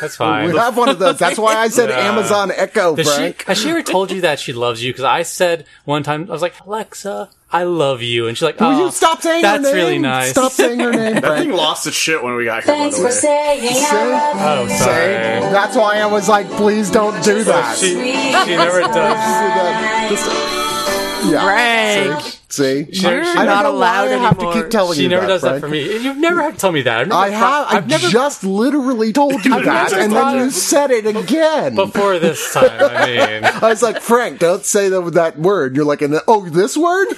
That's 0.00 0.16
fine. 0.16 0.50
We 0.50 0.56
have 0.58 0.76
one 0.76 0.88
of 0.88 0.98
those. 0.98 1.18
That's 1.18 1.38
why 1.38 1.54
I 1.54 1.68
said 1.68 1.88
Yeah. 1.92 1.98
Amazon 2.12 2.50
Echo, 2.54 2.96
Does 2.96 3.06
she, 3.08 3.14
Frank. 3.16 3.44
has 3.44 3.58
she 3.60 3.70
ever 3.70 3.82
told 3.82 4.10
you 4.10 4.20
that 4.22 4.31
she 4.38 4.52
loves 4.52 4.82
you? 4.82 4.92
Because 4.92 5.04
I 5.04 5.22
said 5.22 5.66
one 5.84 6.02
time, 6.02 6.26
I 6.28 6.32
was 6.32 6.42
like, 6.42 6.54
Alexa, 6.66 7.28
I 7.50 7.64
love 7.64 8.00
you. 8.02 8.26
And 8.28 8.36
she's 8.36 8.42
like, 8.42 8.58
Will 8.60 8.68
oh, 8.68 8.84
you 8.86 8.90
stop 8.90 9.20
saying 9.22 9.42
that's 9.42 9.58
her 9.64 9.74
name? 9.74 9.74
really 9.74 9.98
nice. 9.98 10.30
Stop 10.30 10.52
saying 10.52 10.80
her 10.80 10.90
name, 10.92 11.14
that 11.20 11.24
Frank. 11.24 11.48
thing 11.48 11.52
lost 11.56 11.86
its 11.86 11.96
shit 11.96 12.22
when 12.22 12.34
we 12.34 12.44
got 12.46 12.64
here. 12.64 12.74
Thanks 12.74 12.98
for 12.98 13.10
saying 13.10 13.60
I 13.62 14.04
love 14.10 14.68
Oh, 14.68 14.68
sorry. 14.78 15.12
That's 15.52 15.76
why 15.76 15.98
I 15.98 16.06
was 16.06 16.28
like, 16.28 16.48
please 16.50 16.90
don't 16.90 17.22
do 17.24 17.44
that. 17.44 17.76
She, 17.76 17.88
she 17.94 18.56
never 18.56 18.80
does. 18.80 20.20
yeah. 21.30 21.42
Frank, 21.44 22.20
See? 22.22 22.38
You're 22.58 23.22
I 23.22 23.44
don't 23.46 23.66
allowed 23.66 24.08
why 24.08 24.14
I 24.14 24.18
have 24.18 24.38
to 24.38 24.52
keep 24.52 24.70
telling 24.70 24.96
She 24.96 25.04
you 25.04 25.08
never 25.08 25.22
that, 25.22 25.32
does 25.32 25.42
that 25.42 25.60
for 25.60 25.68
me. 25.68 25.82
You've 25.98 26.18
never 26.18 26.42
had 26.42 26.54
to 26.54 26.60
tell 26.60 26.72
me 26.72 26.82
that. 26.82 27.00
I've 27.02 27.08
never 27.08 27.20
I 27.20 27.28
have. 27.30 27.66
I've 27.68 27.88
never 27.88 28.08
just 28.08 28.44
literally 28.44 29.12
told 29.12 29.44
you 29.44 29.62
that, 29.62 29.92
and 29.92 30.12
then 30.12 30.36
you 30.36 30.50
said 30.50 30.90
it 30.90 31.06
again. 31.06 31.74
before 31.74 32.18
this 32.18 32.52
time. 32.52 32.70
I 32.70 33.06
mean, 33.06 33.44
I 33.62 33.68
was 33.68 33.82
like, 33.82 34.00
Frank, 34.00 34.38
don't 34.38 34.64
say 34.64 34.88
that 34.88 35.00
with 35.02 35.14
that 35.14 35.38
word. 35.38 35.76
You're 35.76 35.84
like, 35.84 36.02
oh, 36.28 36.48
this 36.48 36.76
word? 36.76 37.08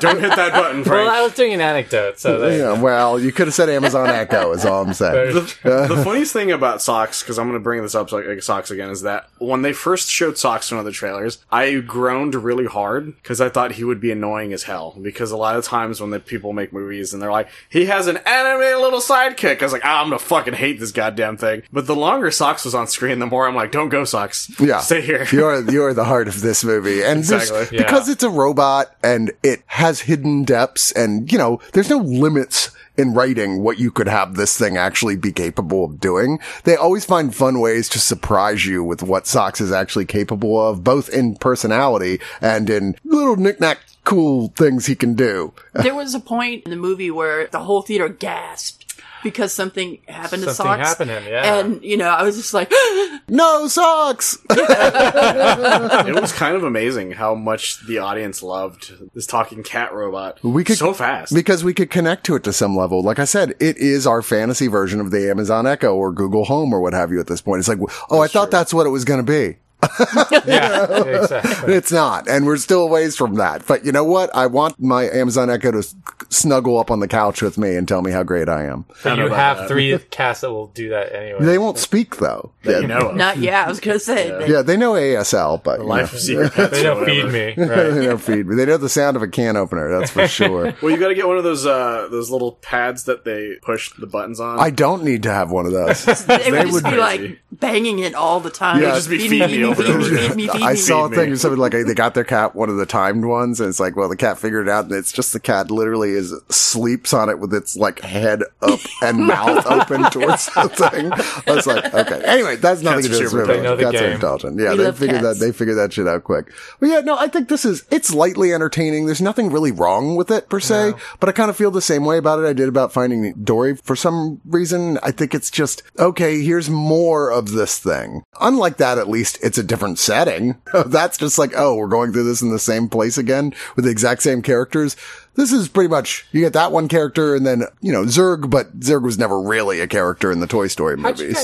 Don't 0.00 0.20
hit 0.20 0.34
that 0.36 0.52
button, 0.52 0.84
Frank. 0.84 1.06
well, 1.06 1.10
I 1.10 1.22
was 1.22 1.34
doing 1.34 1.52
an 1.52 1.60
anecdote, 1.60 2.18
so 2.18 2.38
there 2.38 2.58
Yeah, 2.58 2.80
well, 2.80 3.18
you 3.18 3.32
could 3.32 3.46
have 3.46 3.54
said 3.54 3.68
Amazon 3.68 4.08
Echo, 4.08 4.52
is 4.52 4.64
all 4.64 4.82
I'm 4.82 4.92
saying. 4.94 5.34
the, 5.34 5.56
uh, 5.64 5.86
the 5.86 6.04
funniest 6.04 6.32
thing 6.32 6.50
about 6.52 6.82
socks, 6.82 7.22
because 7.22 7.38
I'm 7.38 7.46
going 7.48 7.58
to 7.58 7.62
bring 7.62 7.82
this 7.82 7.94
up 7.94 8.10
like, 8.12 8.26
like 8.26 8.38
uh, 8.38 8.40
socks 8.40 8.70
again, 8.70 8.90
is 8.90 9.02
that 9.02 9.28
when 9.38 9.62
they 9.62 9.72
first 9.72 10.10
showed 10.10 10.38
socks 10.38 10.70
in 10.70 10.76
one 10.76 10.86
of 10.86 10.86
the 10.86 10.96
trailers, 10.96 11.38
I 11.50 11.78
groaned 11.80 12.34
really 12.34 12.66
hard 12.66 13.14
because 13.16 13.40
I 13.40 13.48
thought 13.48 13.72
he 13.72 13.84
would 13.92 14.00
be 14.00 14.10
annoying 14.10 14.54
as 14.54 14.62
hell. 14.62 14.96
Because 15.00 15.32
a 15.32 15.36
lot 15.36 15.56
of 15.56 15.64
times 15.66 16.00
when 16.00 16.08
the 16.08 16.18
people 16.18 16.54
make 16.54 16.72
movies 16.72 17.12
and 17.12 17.22
they're 17.22 17.30
like, 17.30 17.48
he 17.68 17.84
has 17.84 18.06
an 18.06 18.16
animated 18.24 18.78
little 18.78 19.00
sidekick, 19.00 19.60
I 19.60 19.64
was 19.66 19.72
like, 19.72 19.84
ah, 19.84 20.00
I'm 20.00 20.06
gonna 20.06 20.18
fucking 20.18 20.54
hate 20.54 20.80
this 20.80 20.92
goddamn 20.92 21.36
thing. 21.36 21.62
But 21.70 21.86
the 21.86 21.94
longer 21.94 22.30
socks 22.30 22.64
was 22.64 22.74
on 22.74 22.86
screen, 22.86 23.18
the 23.18 23.26
more 23.26 23.46
I'm 23.46 23.54
like, 23.54 23.70
don't 23.70 23.90
go 23.90 24.04
socks. 24.04 24.50
Yeah. 24.58 24.78
stay 24.80 25.02
here. 25.02 25.26
You're 25.30 25.70
you're 25.70 25.92
the 25.92 26.04
heart 26.04 26.26
of 26.26 26.40
this 26.40 26.64
movie, 26.64 27.02
and 27.02 27.18
Exactly. 27.18 27.76
Yeah. 27.76 27.84
because 27.84 28.08
it's 28.08 28.22
a 28.22 28.30
robot 28.30 28.96
and 29.02 29.30
it 29.42 29.62
has 29.66 30.00
hidden 30.00 30.44
depths, 30.44 30.90
and 30.92 31.30
you 31.30 31.36
know, 31.36 31.60
there's 31.74 31.90
no 31.90 31.98
limits 31.98 32.70
in 32.96 33.14
writing 33.14 33.62
what 33.62 33.78
you 33.78 33.90
could 33.90 34.08
have 34.08 34.34
this 34.34 34.56
thing 34.56 34.76
actually 34.76 35.16
be 35.16 35.32
capable 35.32 35.84
of 35.84 36.00
doing. 36.00 36.38
They 36.64 36.76
always 36.76 37.04
find 37.04 37.34
fun 37.34 37.60
ways 37.60 37.88
to 37.90 37.98
surprise 37.98 38.66
you 38.66 38.84
with 38.84 39.02
what 39.02 39.26
Socks 39.26 39.60
is 39.60 39.72
actually 39.72 40.06
capable 40.06 40.60
of, 40.60 40.84
both 40.84 41.08
in 41.08 41.36
personality 41.36 42.20
and 42.40 42.68
in 42.68 42.96
little 43.04 43.36
knickknack 43.36 43.78
cool 44.04 44.48
things 44.56 44.86
he 44.86 44.96
can 44.96 45.14
do. 45.14 45.52
there 45.74 45.94
was 45.94 46.14
a 46.14 46.20
point 46.20 46.64
in 46.64 46.70
the 46.70 46.76
movie 46.76 47.10
where 47.10 47.46
the 47.46 47.60
whole 47.60 47.82
theater 47.82 48.08
gasped 48.08 48.81
because 49.22 49.52
something 49.52 49.98
happened 50.08 50.42
to 50.42 50.52
Something 50.54 50.84
Socks. 50.84 50.88
happened 50.88 51.10
to 51.10 51.20
him, 51.20 51.32
yeah. 51.32 51.58
And, 51.58 51.82
you 51.82 51.96
know, 51.96 52.08
I 52.08 52.22
was 52.22 52.36
just 52.36 52.52
like, 52.54 52.72
No 53.28 53.66
socks. 53.68 54.36
it 54.50 56.20
was 56.20 56.32
kind 56.32 56.56
of 56.56 56.64
amazing 56.64 57.12
how 57.12 57.34
much 57.34 57.84
the 57.86 57.98
audience 57.98 58.42
loved 58.42 58.92
this 59.14 59.26
talking 59.26 59.62
cat 59.62 59.92
robot. 59.94 60.38
We 60.42 60.64
could 60.64 60.76
so 60.76 60.92
fast. 60.92 61.34
because 61.34 61.64
we 61.64 61.72
could 61.74 61.90
connect 61.90 62.24
to 62.26 62.34
it 62.34 62.44
to 62.44 62.52
some 62.52 62.76
level. 62.76 63.02
Like 63.02 63.18
I 63.18 63.24
said, 63.24 63.54
it 63.60 63.78
is 63.78 64.06
our 64.06 64.22
fantasy 64.22 64.66
version 64.66 65.00
of 65.00 65.10
the 65.10 65.30
Amazon 65.30 65.66
Echo 65.66 65.94
or 65.94 66.12
Google 66.12 66.44
Home 66.44 66.72
or 66.72 66.80
what 66.80 66.92
have 66.92 67.10
you. 67.10 67.20
At 67.20 67.26
this 67.26 67.40
point, 67.40 67.60
it's 67.60 67.68
like, 67.68 67.78
oh, 68.10 68.20
I 68.20 68.28
thought 68.28 68.50
that's 68.50 68.74
what 68.74 68.86
it 68.86 68.90
was 68.90 69.04
going 69.04 69.24
to 69.24 69.32
be. 69.32 69.56
yeah, 70.46 71.02
exactly. 71.02 71.74
It's 71.74 71.92
not, 71.92 72.28
and 72.28 72.46
we're 72.46 72.56
still 72.56 72.82
a 72.82 72.86
ways 72.86 73.16
from 73.16 73.34
that. 73.34 73.66
But 73.66 73.84
you 73.84 73.92
know 73.92 74.04
what? 74.04 74.34
I 74.34 74.46
want 74.46 74.80
my 74.80 75.04
Amazon 75.10 75.50
Echo 75.50 75.70
to 75.72 75.78
s- 75.78 75.94
snuggle 76.30 76.78
up 76.78 76.90
on 76.90 77.00
the 77.00 77.08
couch 77.08 77.42
with 77.42 77.58
me 77.58 77.74
and 77.76 77.86
tell 77.86 78.02
me 78.02 78.10
how 78.10 78.22
great 78.22 78.48
I 78.48 78.64
am. 78.64 78.84
But 79.02 79.18
you 79.18 79.28
have 79.28 79.58
that. 79.58 79.68
three 79.68 79.96
cats 80.10 80.40
that 80.42 80.50
will 80.52 80.68
do 80.68 80.90
that 80.90 81.14
anyway. 81.14 81.44
They 81.44 81.58
won't 81.58 81.78
speak 81.78 82.16
though. 82.16 82.52
that 82.62 82.70
yeah, 82.72 82.78
you 82.80 82.86
know 82.86 83.10
not, 83.12 83.38
yeah, 83.38 83.64
I 83.64 83.68
was 83.68 83.80
going 83.80 83.96
to 83.98 84.04
say. 84.04 84.30
that- 84.30 84.48
yeah, 84.48 84.62
they 84.62 84.76
know 84.76 84.92
ASL, 84.92 85.62
but 85.62 85.78
you 85.80 85.84
know, 85.84 85.90
Life 85.90 86.12
of 86.12 86.20
secret. 86.20 86.70
They 86.70 86.82
don't 86.82 87.04
feed 87.04 87.26
me. 87.32 87.54
Right. 87.72 87.90
they 87.90 88.06
don't 88.06 88.18
feed 88.20 88.46
me. 88.46 88.54
They 88.56 88.66
know 88.66 88.76
the 88.76 88.88
sound 88.88 89.16
of 89.16 89.22
a 89.22 89.28
can 89.28 89.56
opener. 89.56 89.88
That's 89.98 90.10
for 90.10 90.26
sure. 90.42 90.74
Well, 90.82 90.90
you 90.90 90.98
got 90.98 91.08
to 91.08 91.14
get 91.14 91.26
one 91.26 91.36
of 91.38 91.44
those 91.44 91.66
uh 91.66 92.08
those 92.10 92.30
little 92.30 92.52
pads 92.52 93.04
that 93.04 93.24
they 93.24 93.56
push 93.62 93.92
the 93.98 94.06
buttons 94.06 94.40
on. 94.40 94.58
I 94.58 94.70
don't 94.70 95.04
need 95.04 95.22
to 95.24 95.30
have 95.32 95.50
one 95.50 95.66
of 95.66 95.72
those. 95.72 96.04
They 96.04 96.50
would 96.50 96.60
just 96.62 96.72
would 96.72 96.84
be 96.84 96.90
be 96.90 96.96
like 96.96 97.40
banging 97.52 97.98
it 98.00 98.14
all 98.14 98.40
the 98.40 98.50
time. 98.50 98.82
Yeah. 98.82 98.90
Just 98.94 99.08
be 99.10 99.18
feeding 99.18 99.48
feed 99.48 99.60
me 99.62 99.71
over 99.80 99.82
and 99.92 100.02
over. 100.02 100.16
feed 100.28 100.36
me, 100.36 100.48
I 100.50 100.74
saw 100.74 101.06
a 101.06 101.10
thing 101.10 101.32
or 101.32 101.36
something 101.36 101.58
like 101.58 101.72
they 101.72 101.94
got 101.94 102.14
their 102.14 102.24
cat 102.24 102.54
one 102.54 102.68
of 102.68 102.76
the 102.76 102.86
timed 102.86 103.24
ones, 103.24 103.60
and 103.60 103.68
it's 103.68 103.80
like, 103.80 103.96
well, 103.96 104.08
the 104.08 104.16
cat 104.16 104.38
figured 104.38 104.68
it 104.68 104.70
out, 104.70 104.84
and 104.84 104.92
it's 104.94 105.12
just 105.12 105.32
the 105.32 105.40
cat 105.40 105.70
literally 105.70 106.10
is 106.10 106.34
sleeps 106.48 107.12
on 107.12 107.28
it 107.28 107.38
with 107.38 107.52
its 107.54 107.76
like 107.76 108.00
head 108.00 108.42
up 108.60 108.80
and 109.02 109.26
mouth 109.26 109.66
open 109.66 110.02
towards 110.10 110.46
the 110.46 110.68
thing. 110.68 111.12
I 111.12 111.54
was 111.56 111.66
like, 111.66 111.92
okay. 111.94 112.22
Anyway, 112.24 112.56
that's 112.56 112.82
nothing 112.82 113.02
Cats 113.02 113.12
to 113.12 113.18
do 113.18 113.22
with 113.24 113.30
super 113.30 113.46
movie. 113.46 113.52
They 113.58 113.62
know 113.62 113.76
the 113.76 113.82
Cats 113.84 114.00
are 114.02 114.10
intelligent. 114.10 114.60
Yeah, 114.60 114.70
We 114.72 114.76
they 114.78 114.84
love 114.84 114.98
figured 114.98 115.20
cats. 115.22 115.38
that 115.38 115.44
they 115.44 115.52
figured 115.52 115.76
that 115.78 115.92
shit 115.92 116.08
out 116.08 116.24
quick. 116.24 116.52
But 116.80 116.88
yeah, 116.88 117.00
no, 117.00 117.16
I 117.18 117.28
think 117.28 117.48
this 117.48 117.64
is 117.64 117.84
it's 117.90 118.12
lightly 118.12 118.52
entertaining. 118.52 119.06
There's 119.06 119.22
nothing 119.22 119.50
really 119.50 119.72
wrong 119.72 120.16
with 120.16 120.30
it 120.30 120.48
per 120.48 120.60
se, 120.60 120.94
but 121.20 121.28
I 121.28 121.32
kind 121.32 121.50
of 121.50 121.56
feel 121.56 121.70
the 121.70 121.80
same 121.82 122.04
way 122.04 122.18
about 122.18 122.38
it 122.38 122.46
I 122.46 122.52
did 122.52 122.68
about 122.68 122.92
Finding 122.92 123.32
Dory. 123.42 123.76
For 123.76 123.96
some 123.96 124.40
reason, 124.44 124.98
I 125.02 125.10
think 125.10 125.34
it's 125.34 125.50
just 125.50 125.82
okay. 125.98 126.42
Here's 126.42 126.70
more 126.70 127.30
of 127.30 127.50
this 127.52 127.78
thing. 127.78 128.22
Unlike 128.40 128.76
that, 128.78 128.98
at 128.98 129.08
least 129.08 129.38
it's 129.42 129.58
a 129.58 129.61
different 129.62 129.98
setting. 129.98 130.56
That's 130.86 131.18
just 131.18 131.38
like, 131.38 131.52
oh, 131.56 131.74
we're 131.76 131.88
going 131.88 132.12
through 132.12 132.24
this 132.24 132.42
in 132.42 132.50
the 132.50 132.58
same 132.58 132.88
place 132.88 133.18
again 133.18 133.54
with 133.76 133.84
the 133.84 133.90
exact 133.90 134.22
same 134.22 134.42
characters. 134.42 134.96
This 135.34 135.52
is 135.52 135.68
pretty 135.68 135.88
much, 135.88 136.26
you 136.32 136.40
get 136.40 136.52
that 136.52 136.72
one 136.72 136.88
character 136.88 137.34
and 137.34 137.46
then, 137.46 137.64
you 137.80 137.92
know, 137.92 138.04
Zurg, 138.04 138.50
but 138.50 138.78
Zurg 138.80 139.02
was 139.02 139.18
never 139.18 139.40
really 139.40 139.80
a 139.80 139.86
character 139.86 140.30
in 140.30 140.40
the 140.40 140.46
Toy 140.46 140.66
Story 140.68 140.96
movies. 140.96 141.36